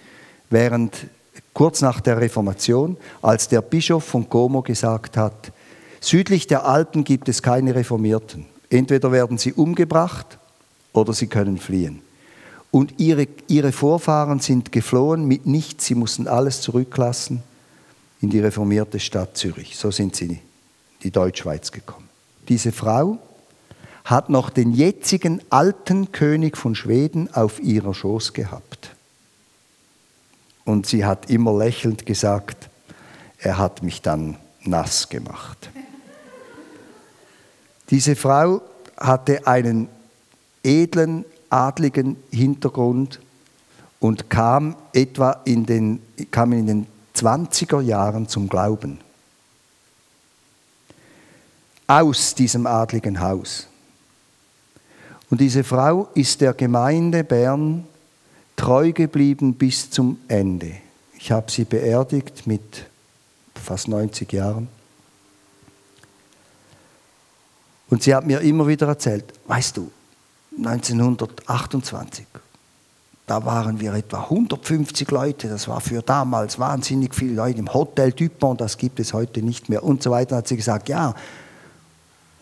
während 0.50 1.06
kurz 1.54 1.80
nach 1.80 2.02
der 2.02 2.20
Reformation, 2.20 2.98
als 3.22 3.48
der 3.48 3.62
Bischof 3.62 4.04
von 4.04 4.28
Como 4.28 4.60
gesagt 4.60 5.16
hat, 5.16 5.50
südlich 6.00 6.46
der 6.46 6.66
Alpen 6.66 7.04
gibt 7.04 7.30
es 7.30 7.42
keine 7.42 7.74
Reformierten. 7.74 8.52
Entweder 8.74 9.12
werden 9.12 9.38
sie 9.38 9.52
umgebracht 9.52 10.36
oder 10.92 11.12
sie 11.12 11.28
können 11.28 11.58
fliehen. 11.58 12.02
Und 12.72 12.98
ihre, 12.98 13.28
ihre 13.46 13.70
Vorfahren 13.70 14.40
sind 14.40 14.72
geflohen 14.72 15.28
mit 15.28 15.46
nichts, 15.46 15.86
sie 15.86 15.94
mussten 15.94 16.26
alles 16.26 16.60
zurücklassen 16.60 17.44
in 18.20 18.30
die 18.30 18.40
reformierte 18.40 18.98
Stadt 18.98 19.36
Zürich. 19.36 19.76
So 19.76 19.92
sind 19.92 20.16
sie 20.16 20.24
in 20.24 20.40
die 21.04 21.12
Deutschschweiz 21.12 21.70
gekommen. 21.70 22.08
Diese 22.48 22.72
Frau 22.72 23.18
hat 24.04 24.28
noch 24.28 24.50
den 24.50 24.72
jetzigen 24.72 25.40
alten 25.50 26.10
König 26.10 26.56
von 26.56 26.74
Schweden 26.74 27.32
auf 27.32 27.60
ihrer 27.60 27.94
Schoß 27.94 28.32
gehabt. 28.32 28.90
Und 30.64 30.86
sie 30.86 31.04
hat 31.04 31.30
immer 31.30 31.56
lächelnd 31.56 32.06
gesagt, 32.06 32.68
er 33.38 33.56
hat 33.56 33.84
mich 33.84 34.02
dann 34.02 34.36
nass 34.64 35.08
gemacht. 35.08 35.70
Diese 37.90 38.16
Frau 38.16 38.62
hatte 38.96 39.46
einen 39.46 39.88
edlen, 40.62 41.24
adligen 41.50 42.16
Hintergrund 42.30 43.20
und 44.00 44.28
kam 44.30 44.76
etwa 44.92 45.40
in 45.44 45.66
den, 45.66 46.00
kam 46.30 46.52
in 46.52 46.66
den 46.66 46.86
20er 47.16 47.80
Jahren 47.80 48.28
zum 48.28 48.48
Glauben. 48.48 48.98
Aus 51.86 52.34
diesem 52.34 52.66
adligen 52.66 53.20
Haus. 53.20 53.66
Und 55.30 55.40
diese 55.40 55.64
Frau 55.64 56.08
ist 56.14 56.40
der 56.40 56.54
Gemeinde 56.54 57.24
Bern 57.24 57.84
treu 58.56 58.92
geblieben 58.92 59.54
bis 59.54 59.90
zum 59.90 60.18
Ende. 60.28 60.72
Ich 61.18 61.32
habe 61.32 61.50
sie 61.50 61.64
beerdigt 61.64 62.46
mit 62.46 62.86
fast 63.54 63.88
90 63.88 64.32
Jahren. 64.32 64.68
Und 67.88 68.02
sie 68.02 68.14
hat 68.14 68.26
mir 68.26 68.40
immer 68.40 68.66
wieder 68.66 68.86
erzählt, 68.88 69.24
weißt 69.46 69.76
du, 69.76 69.90
1928, 70.56 72.26
da 73.26 73.44
waren 73.44 73.80
wir 73.80 73.94
etwa 73.94 74.24
150 74.24 75.10
Leute, 75.10 75.48
das 75.48 75.66
war 75.66 75.80
für 75.80 76.02
damals 76.02 76.58
wahnsinnig 76.58 77.14
viele 77.14 77.34
Leute 77.34 77.58
im 77.58 77.72
Hotel 77.72 78.12
Dupont, 78.12 78.60
das 78.60 78.76
gibt 78.76 79.00
es 79.00 79.12
heute 79.12 79.42
nicht 79.42 79.68
mehr 79.68 79.82
und 79.82 80.02
so 80.02 80.10
weiter, 80.10 80.36
hat 80.36 80.48
sie 80.48 80.56
gesagt, 80.56 80.88
ja. 80.88 81.14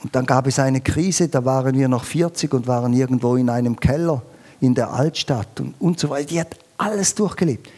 Und 0.03 0.15
dann 0.15 0.27
gab 0.27 0.49
es 0.49 0.59
eine 0.59 0.81
Krise, 0.81 1.29
da 1.29 1.45
waren 1.45 1.77
wir 1.77 1.87
noch 1.87 2.05
40 2.05 2.53
und 2.53 2.67
waren 2.67 2.93
irgendwo 2.93 3.37
in 3.37 3.49
einem 3.49 3.79
Keller 3.79 4.23
in 4.61 4.75
der 4.75 4.91
Altstadt 4.91 5.61
und, 5.61 5.75
und 5.81 6.01
so 6.01 6.11
weiter. 6.11 6.29
Die 6.29 6.41
hat 6.41 6.57
alles 6.77 7.15
durchgelebt. 7.15 7.69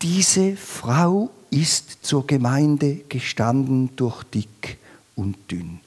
Diese 0.00 0.56
Frau 0.56 1.30
ist 1.50 2.04
zur 2.04 2.26
Gemeinde 2.26 3.00
gestanden 3.08 3.90
durch 3.96 4.22
dick 4.24 4.78
und 5.14 5.36
dünn, 5.50 5.80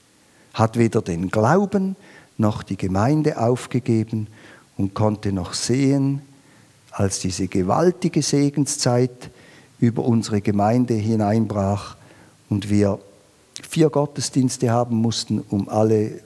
hat 0.60 0.78
weder 0.78 1.02
den 1.02 1.30
Glauben 1.30 1.95
noch 2.38 2.63
die 2.63 2.78
Gemeinde 2.78 3.39
aufgegeben 3.39 4.28
und 4.78 4.93
konnte 4.93 5.32
noch 5.32 5.54
sehen, 5.54 6.22
als 6.91 7.19
diese 7.19 7.48
gewaltige 7.48 8.22
Segenszeit 8.22 9.30
über 9.80 10.04
unsere 10.04 10.41
Gemeinde 10.41 10.93
hineinbrach 10.93 11.95
und 12.50 12.69
wir 12.69 13.00
vier 13.67 13.89
Gottesdienste 13.89 14.72
haben 14.72 14.98
mussten, 14.98 15.43
um 15.50 15.69
alle 15.69 16.22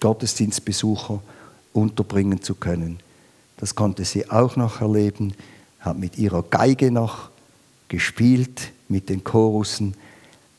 Gottesdienstbesucher 0.00 1.20
unterbringen 1.72 2.42
zu 2.42 2.54
können. 2.54 2.98
Das 3.58 3.74
konnte 3.74 4.04
sie 4.04 4.30
auch 4.30 4.56
noch 4.56 4.80
erleben, 4.80 5.34
hat 5.80 5.98
mit 5.98 6.18
ihrer 6.18 6.42
Geige 6.42 6.90
noch 6.90 7.30
gespielt, 7.88 8.72
mit 8.88 9.08
den 9.08 9.24
Chorussen. 9.24 9.94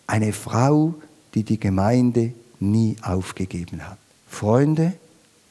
Eine 0.07 0.33
Frau, 0.33 0.93
die 1.33 1.43
die 1.43 1.59
Gemeinde 1.59 2.33
nie 2.61 2.95
aufgegeben 3.01 3.87
hat. 3.87 3.97
Freunde, 4.27 4.93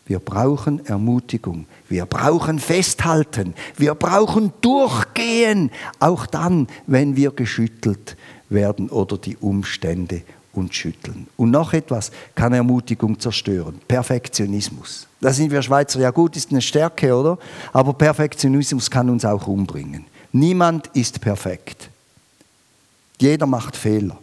wir 0.07 0.19
brauchen 0.19 0.85
Ermutigung, 0.87 1.67
wir 1.89 2.07
brauchen 2.07 2.59
Festhalten, 2.59 3.55
wir 3.77 3.95
brauchen 3.95 4.53
Durchgehen, 4.61 5.71
auch 6.01 6.27
dann, 6.27 6.67
wenn 6.87 7.15
wir 7.15 7.31
geschüttelt 7.31 8.17
werden 8.49 8.89
oder 8.89 9.19
die 9.19 9.37
Umstände 9.37 10.23
uns 10.53 10.75
schütteln. 10.75 11.29
Und 11.37 11.53
noch 11.53 11.73
etwas 11.73 12.11
kann 12.35 12.53
Ermutigung 12.53 13.21
zerstören, 13.21 13.81
Perfektionismus. 13.87 15.07
Da 15.21 15.33
sind 15.33 15.53
wir 15.53 15.63
Schweizer, 15.63 16.01
ja 16.01 16.11
gut, 16.11 16.37
ist 16.37 16.51
eine 16.51 16.61
Stärke, 16.61 17.15
oder? 17.15 17.39
Aber 17.73 17.93
Perfektionismus 17.93 18.91
kann 18.91 19.11
uns 19.11 19.25
auch 19.25 19.47
umbringen. 19.47 20.07
Niemand 20.33 20.89
ist 20.89 21.21
perfekt. 21.21 21.89
Jeder 23.21 23.47
macht 23.47 23.77
Fehler. 23.77 24.17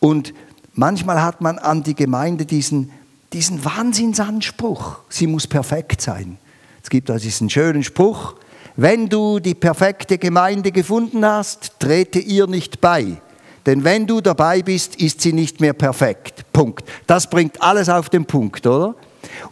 Und 0.00 0.34
manchmal 0.76 1.22
hat 1.22 1.40
man 1.40 1.58
an 1.58 1.82
die 1.82 1.94
Gemeinde 1.94 2.46
diesen, 2.46 2.92
diesen 3.32 3.64
Wahnsinnsanspruch, 3.64 5.00
sie 5.08 5.26
muss 5.26 5.46
perfekt 5.46 6.00
sein. 6.00 6.38
Es 6.82 6.90
gibt 6.90 7.10
also 7.10 7.24
diesen 7.24 7.50
schönen 7.50 7.82
Spruch, 7.82 8.36
wenn 8.76 9.08
du 9.08 9.40
die 9.40 9.54
perfekte 9.54 10.18
Gemeinde 10.18 10.70
gefunden 10.70 11.24
hast, 11.24 11.80
trete 11.80 12.18
ihr 12.18 12.46
nicht 12.46 12.80
bei. 12.80 13.20
Denn 13.64 13.82
wenn 13.82 14.06
du 14.06 14.20
dabei 14.20 14.62
bist, 14.62 14.96
ist 14.96 15.22
sie 15.22 15.32
nicht 15.32 15.60
mehr 15.60 15.72
perfekt. 15.72 16.44
Punkt. 16.52 16.84
Das 17.06 17.28
bringt 17.28 17.60
alles 17.60 17.88
auf 17.88 18.08
den 18.08 18.24
Punkt, 18.24 18.66
oder? 18.66 18.94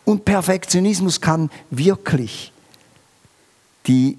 Und 0.05 0.25
Perfektionismus 0.25 1.21
kann 1.21 1.51
wirklich 1.71 2.53
die 3.87 4.19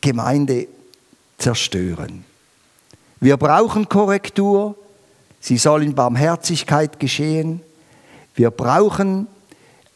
Gemeinde 0.00 0.68
zerstören. 1.36 2.24
Wir 3.20 3.36
brauchen 3.36 3.88
Korrektur, 3.88 4.76
sie 5.46 5.58
soll 5.58 5.84
in 5.84 5.94
Barmherzigkeit 5.94 6.98
geschehen. 6.98 7.60
Wir 8.34 8.50
brauchen 8.50 9.28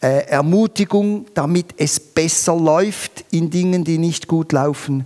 äh, 0.01 0.27
Ermutigung, 0.29 1.27
damit 1.35 1.75
es 1.77 1.99
besser 1.99 2.55
läuft 2.55 3.25
in 3.33 3.51
Dingen, 3.51 3.83
die 3.83 3.99
nicht 3.99 4.29
gut 4.29 4.53
laufen. 4.53 5.05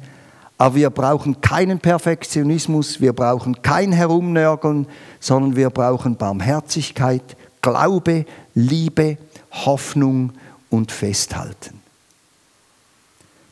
Aber 0.59 0.75
wir 0.75 0.91
brauchen 0.91 1.41
keinen 1.41 1.79
Perfektionismus, 1.81 3.01
wir 3.01 3.15
brauchen 3.15 3.63
kein 3.63 3.93
Herumnörgeln, 3.93 4.87
sondern 5.19 5.57
wir 5.57 5.71
brauchen 5.71 6.17
Barmherzigkeit, 6.17 7.37
Glaube, 7.63 8.27
Liebe, 8.55 9.17
Hoffnung 9.51 10.35
und 10.69 10.93
Festhalten. 10.93 11.81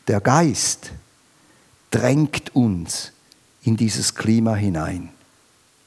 Der 0.08 0.20
Geist 0.20 0.92
drängt 1.90 2.54
uns 2.54 3.12
in 3.62 3.78
dieses 3.78 4.14
Klima 4.14 4.54
hinein. 4.54 5.08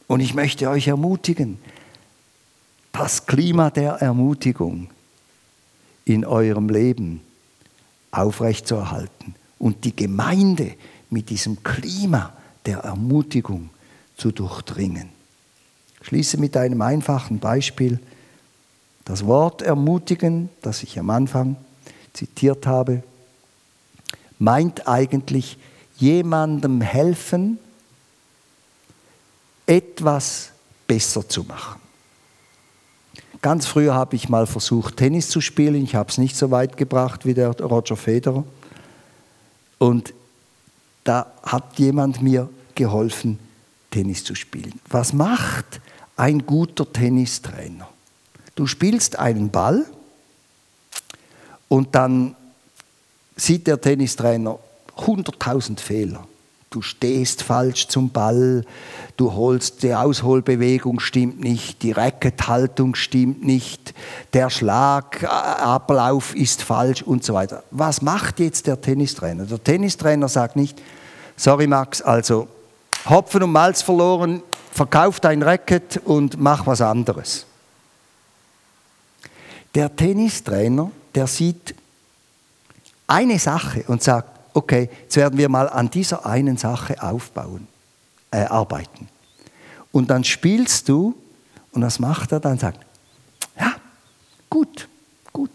Und 0.08 0.20
ich 0.20 0.34
möchte 0.34 0.70
euch 0.70 0.88
ermutigen, 0.88 1.58
das 2.92 3.26
Klima 3.26 3.70
der 3.70 3.94
Ermutigung 3.94 4.90
in 6.06 6.24
eurem 6.24 6.70
Leben 6.70 7.22
aufrechtzuerhalten 8.12 9.36
und 9.60 9.84
die 9.84 9.96
Gemeinde 9.96 10.76
mit 11.10 11.30
diesem 11.30 11.64
Klima 11.64 12.34
der 12.66 12.80
Ermutigung 12.80 13.70
zu 14.16 14.32
durchdringen. 14.32 15.10
Ich 16.02 16.08
schließe 16.08 16.38
mit 16.38 16.56
einem 16.56 16.82
einfachen 16.82 17.40
Beispiel. 17.40 18.00
Das 19.04 19.26
Wort 19.26 19.62
ermutigen, 19.62 20.50
das 20.62 20.84
ich 20.84 20.98
am 21.00 21.10
Anfang 21.10 21.58
zitiert 22.14 22.66
habe, 22.66 23.04
meint 24.40 24.88
eigentlich 24.88 25.58
jemandem 25.98 26.82
helfen, 26.82 27.60
etwas 29.66 30.52
besser 30.88 31.28
zu 31.28 31.44
machen. 31.44 31.82
Ganz 33.42 33.68
früher 33.68 33.94
habe 33.94 34.16
ich 34.16 34.30
mal 34.30 34.48
versucht, 34.48 34.98
Tennis 34.98 35.30
zu 35.30 35.40
spielen. 35.42 35.84
Ich 35.84 35.96
habe 35.96 36.10
es 36.10 36.18
nicht 36.18 36.36
so 36.36 36.52
weit 36.52 36.78
gebracht 36.78 37.26
wie 37.26 37.34
der 37.34 37.52
Roger 37.60 37.96
Federer. 37.96 38.44
Und 39.78 40.14
da 41.04 41.32
hat 41.44 41.78
jemand 41.78 42.22
mir 42.22 42.50
geholfen, 42.74 43.40
Tennis 43.92 44.24
zu 44.24 44.36
spielen. 44.36 44.80
Was 44.90 45.14
macht 45.14 45.80
ein 46.18 46.46
guter 46.46 46.92
Tennistrainer? 46.92 47.88
Du 48.56 48.68
spielst 48.68 49.20
einen 49.20 49.52
Ball 49.52 49.86
und 51.68 51.94
dann 51.94 52.36
sieht 53.36 53.68
der 53.68 53.80
Tennistrainer 53.80 54.58
100.000 54.98 55.80
Fehler 55.80 56.28
du 56.76 56.82
stehst 56.82 57.42
falsch 57.42 57.88
zum 57.88 58.10
Ball, 58.10 58.66
du 59.16 59.32
holst, 59.32 59.82
die 59.82 59.94
Ausholbewegung 59.94 61.00
stimmt 61.00 61.40
nicht, 61.40 61.82
die 61.84 61.94
Rackethaltung 61.94 62.96
stimmt 62.96 63.46
nicht, 63.46 63.94
der 64.34 64.50
Schlagablauf 64.50 66.36
ist 66.36 66.62
falsch 66.62 67.02
und 67.02 67.24
so 67.24 67.34
weiter. 67.34 67.64
Was 67.72 68.02
macht 68.02 68.42
jetzt 68.42 68.68
der 68.68 68.82
Tennistrainer? 68.82 69.46
Der 69.46 69.64
Tennistrainer 69.64 70.28
sagt 70.28 70.58
nicht, 70.58 70.82
sorry 71.38 71.66
Max, 71.66 72.02
also 72.02 72.50
Hopfen 73.10 73.44
und 73.44 73.54
Malz 73.54 73.82
verloren, 73.82 74.44
verkauf 74.74 75.22
dein 75.22 75.42
Racket 75.42 76.02
und 76.04 76.38
mach 76.42 76.68
was 76.68 76.82
anderes. 76.82 77.46
Der 79.74 79.96
Tennistrainer, 79.96 80.92
der 81.14 81.28
sieht 81.28 81.74
eine 83.08 83.40
Sache 83.40 83.86
und 83.88 84.04
sagt, 84.04 84.35
okay, 84.56 84.90
jetzt 85.04 85.18
werden 85.18 85.38
wir 85.38 85.50
mal 85.50 85.70
an 85.70 85.90
dieser 85.90 86.26
einen 86.26 86.58
Sache 86.58 87.04
aufbauen, 87.04 87.68
äh, 88.32 88.46
arbeiten. 88.46 89.10
Und 89.92 90.10
dann 90.10 90.24
spielst 90.24 90.90
du, 90.90 91.14
und 91.72 91.82
was 91.82 92.00
macht 92.00 92.32
er 92.32 92.40
dann? 92.40 92.58
Sagt, 92.58 92.80
ja, 93.60 93.74
gut, 94.50 94.88
gut, 95.32 95.52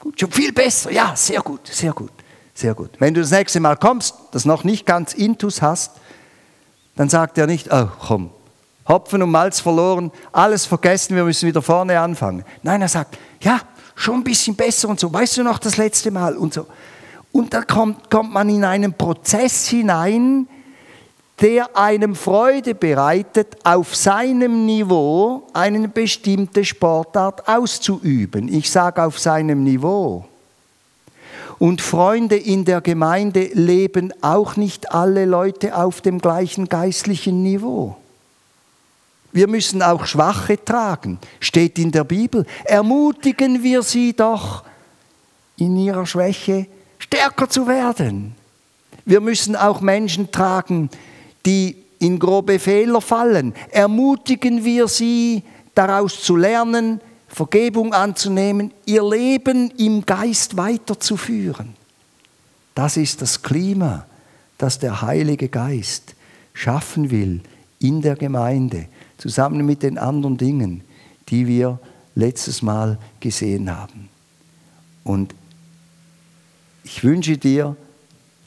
gut, 0.00 0.18
schon 0.18 0.30
viel 0.30 0.52
besser, 0.52 0.90
ja, 0.90 1.14
sehr 1.14 1.40
gut, 1.40 1.68
sehr 1.68 1.92
gut, 1.92 2.12
sehr 2.52 2.74
gut. 2.74 2.90
Wenn 2.98 3.14
du 3.14 3.20
das 3.20 3.30
nächste 3.30 3.60
Mal 3.60 3.76
kommst, 3.76 4.14
das 4.32 4.44
noch 4.44 4.64
nicht 4.64 4.84
ganz 4.86 5.14
intus 5.14 5.62
hast, 5.62 5.92
dann 6.96 7.08
sagt 7.08 7.38
er 7.38 7.46
nicht, 7.46 7.72
oh 7.72 7.88
komm, 8.00 8.30
Hopfen 8.88 9.22
und 9.22 9.30
Malz 9.30 9.60
verloren, 9.60 10.10
alles 10.32 10.66
vergessen, 10.66 11.14
wir 11.14 11.22
müssen 11.22 11.46
wieder 11.46 11.62
vorne 11.62 12.00
anfangen. 12.00 12.44
Nein, 12.64 12.82
er 12.82 12.88
sagt, 12.88 13.16
ja, 13.40 13.60
schon 13.94 14.16
ein 14.16 14.24
bisschen 14.24 14.56
besser 14.56 14.88
und 14.88 14.98
so, 14.98 15.12
weißt 15.12 15.36
du 15.36 15.44
noch 15.44 15.60
das 15.60 15.76
letzte 15.76 16.10
Mal 16.10 16.36
und 16.36 16.52
so. 16.52 16.66
Und 17.32 17.54
da 17.54 17.62
kommt, 17.62 18.10
kommt 18.10 18.32
man 18.32 18.48
in 18.48 18.64
einen 18.64 18.92
Prozess 18.92 19.66
hinein, 19.68 20.46
der 21.40 21.76
einem 21.76 22.14
Freude 22.14 22.74
bereitet, 22.74 23.56
auf 23.64 23.96
seinem 23.96 24.64
Niveau 24.66 25.48
eine 25.52 25.88
bestimmte 25.88 26.64
Sportart 26.64 27.48
auszuüben. 27.48 28.48
Ich 28.48 28.70
sage 28.70 29.02
auf 29.02 29.18
seinem 29.18 29.64
Niveau. 29.64 30.26
Und 31.58 31.80
Freunde 31.80 32.36
in 32.36 32.64
der 32.64 32.80
Gemeinde 32.80 33.50
leben 33.54 34.12
auch 34.20 34.56
nicht 34.56 34.92
alle 34.92 35.24
Leute 35.24 35.76
auf 35.76 36.00
dem 36.00 36.18
gleichen 36.20 36.68
geistlichen 36.68 37.42
Niveau. 37.42 37.96
Wir 39.32 39.48
müssen 39.48 39.82
auch 39.82 40.04
Schwache 40.04 40.62
tragen, 40.62 41.18
steht 41.40 41.78
in 41.78 41.90
der 41.90 42.04
Bibel. 42.04 42.44
Ermutigen 42.64 43.62
wir 43.62 43.82
sie 43.82 44.12
doch 44.12 44.64
in 45.56 45.76
ihrer 45.76 46.04
Schwäche 46.04 46.66
stärker 47.02 47.48
zu 47.48 47.66
werden. 47.66 48.34
Wir 49.04 49.20
müssen 49.20 49.56
auch 49.56 49.80
Menschen 49.80 50.30
tragen, 50.30 50.88
die 51.44 51.76
in 51.98 52.18
grobe 52.18 52.58
Fehler 52.58 53.00
fallen. 53.00 53.54
Ermutigen 53.70 54.64
wir 54.64 54.88
sie, 54.88 55.42
daraus 55.74 56.22
zu 56.22 56.36
lernen, 56.36 57.00
Vergebung 57.26 57.92
anzunehmen, 57.92 58.72
ihr 58.84 59.02
Leben 59.08 59.70
im 59.78 60.04
Geist 60.04 60.56
weiterzuführen. 60.56 61.74
Das 62.74 62.96
ist 62.96 63.22
das 63.22 63.42
Klima, 63.42 64.06
das 64.58 64.78
der 64.78 65.02
Heilige 65.02 65.48
Geist 65.48 66.14
schaffen 66.54 67.10
will 67.10 67.40
in 67.78 68.02
der 68.02 68.16
Gemeinde, 68.16 68.86
zusammen 69.18 69.64
mit 69.66 69.82
den 69.82 69.98
anderen 69.98 70.36
Dingen, 70.36 70.84
die 71.28 71.46
wir 71.46 71.78
letztes 72.14 72.62
Mal 72.62 72.98
gesehen 73.18 73.74
haben. 73.74 74.08
Und 75.04 75.34
ich 76.84 77.04
wünsche 77.04 77.38
dir, 77.38 77.76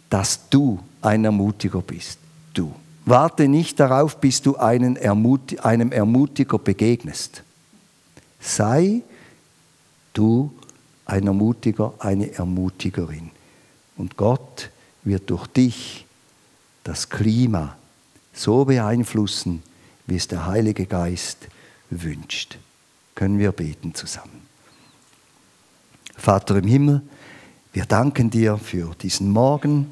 dass 0.10 0.50
du 0.50 0.80
ein 1.02 1.26
Ermutiger 1.26 1.82
bist. 1.82 2.20
Du. 2.54 2.74
Warte 3.06 3.48
nicht 3.48 3.80
darauf, 3.80 4.20
bis 4.20 4.42
du 4.42 4.56
einem 4.58 4.96
Ermutiger 4.98 6.58
begegnest. 6.58 7.44
Sei 8.40 9.02
du 10.14 10.52
ein 11.06 11.28
Ermutiger, 11.28 11.94
eine 12.00 12.32
Ermutigerin. 12.34 13.30
Und 13.98 14.18
Gott 14.18 14.72
wird 15.04 15.30
durch 15.30 15.48
dich 15.48 16.06
das 16.84 17.10
Klima 17.10 17.78
so 18.34 18.66
beeinflussen, 18.66 19.64
wie 20.08 20.16
es 20.16 20.28
der 20.28 20.46
Heilige 20.46 20.86
Geist 20.86 21.48
wünscht. 21.90 22.58
Können 23.14 23.40
wir 23.40 23.52
beten 23.52 23.94
zusammen. 23.94 24.42
Vater 26.18 26.58
im 26.58 26.68
Himmel, 26.68 27.02
wir 27.76 27.86
danken 27.86 28.30
dir 28.30 28.58
für 28.58 28.96
diesen 29.02 29.32
Morgen, 29.32 29.92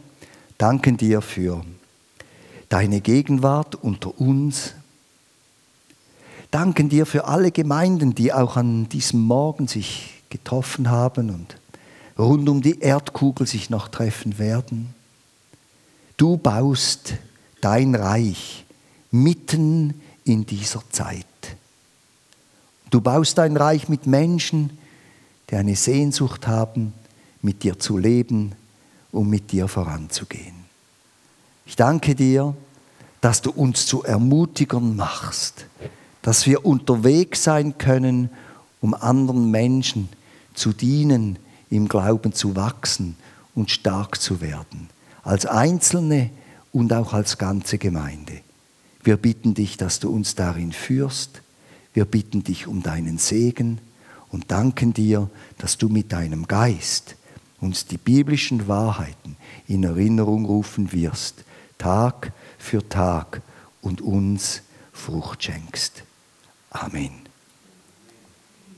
danken 0.57 0.95
dir 0.95 1.21
für 1.21 1.65
deine 2.69 3.01
Gegenwart 3.01 3.75
unter 3.75 4.21
uns, 4.21 4.73
danken 6.49 6.87
dir 6.87 7.05
für 7.05 7.25
alle 7.25 7.51
Gemeinden, 7.51 8.15
die 8.15 8.31
auch 8.31 8.55
an 8.55 8.87
diesem 8.87 9.19
Morgen 9.19 9.67
sich 9.67 10.23
getroffen 10.29 10.89
haben 10.89 11.29
und 11.29 11.57
rund 12.17 12.47
um 12.47 12.61
die 12.61 12.79
Erdkugel 12.79 13.47
sich 13.47 13.69
noch 13.69 13.89
treffen 13.89 14.39
werden. 14.39 14.95
Du 16.15 16.37
baust 16.37 17.15
dein 17.59 17.95
Reich 17.95 18.63
mitten 19.11 20.01
in 20.23 20.45
dieser 20.45 20.83
Zeit. 20.89 21.25
Du 22.89 23.01
baust 23.01 23.37
dein 23.37 23.57
Reich 23.57 23.89
mit 23.89 24.07
Menschen, 24.07 24.77
die 25.49 25.57
eine 25.57 25.75
Sehnsucht 25.75 26.47
haben, 26.47 26.93
mit 27.43 27.61
dir 27.61 27.77
zu 27.77 27.97
leben 27.97 28.53
und 29.11 29.29
mit 29.29 29.51
dir 29.51 29.67
voranzugehen. 29.67 30.55
Ich 31.65 31.75
danke 31.75 32.15
dir, 32.15 32.55
dass 33.21 33.41
du 33.41 33.51
uns 33.51 33.85
zu 33.85 34.03
Ermutigern 34.03 34.95
machst, 34.95 35.65
dass 36.23 36.45
wir 36.47 36.65
unterwegs 36.65 37.43
sein 37.43 37.77
können, 37.77 38.29
um 38.81 38.93
anderen 38.93 39.51
Menschen 39.51 40.09
zu 40.55 40.73
dienen, 40.73 41.37
im 41.69 41.87
Glauben 41.87 42.33
zu 42.33 42.55
wachsen 42.55 43.15
und 43.55 43.71
stark 43.71 44.19
zu 44.19 44.41
werden, 44.41 44.89
als 45.23 45.45
Einzelne 45.45 46.31
und 46.71 46.91
auch 46.91 47.13
als 47.13 47.37
ganze 47.37 47.77
Gemeinde. 47.77 48.39
Wir 49.03 49.17
bitten 49.17 49.53
dich, 49.53 49.77
dass 49.77 49.99
du 49.99 50.09
uns 50.09 50.35
darin 50.35 50.71
führst. 50.71 51.41
Wir 51.93 52.05
bitten 52.05 52.43
dich 52.43 52.67
um 52.67 52.83
deinen 52.83 53.17
Segen 53.17 53.79
und 54.29 54.51
danken 54.51 54.93
dir, 54.93 55.29
dass 55.57 55.77
du 55.77 55.89
mit 55.89 56.11
deinem 56.11 56.47
Geist 56.47 57.15
uns 57.63 57.85
die 57.85 57.97
biblischen 57.97 58.67
Wahrheiten 58.67 59.37
in 59.67 59.83
Erinnerung 59.83 60.45
rufen 60.45 60.91
wirst, 60.91 61.45
Tag 61.77 62.33
für 62.57 62.87
Tag 62.87 63.41
und 63.81 64.01
uns 64.01 64.63
Frucht 64.91 65.43
schenkst. 65.43 66.03
Amen. 66.69 67.22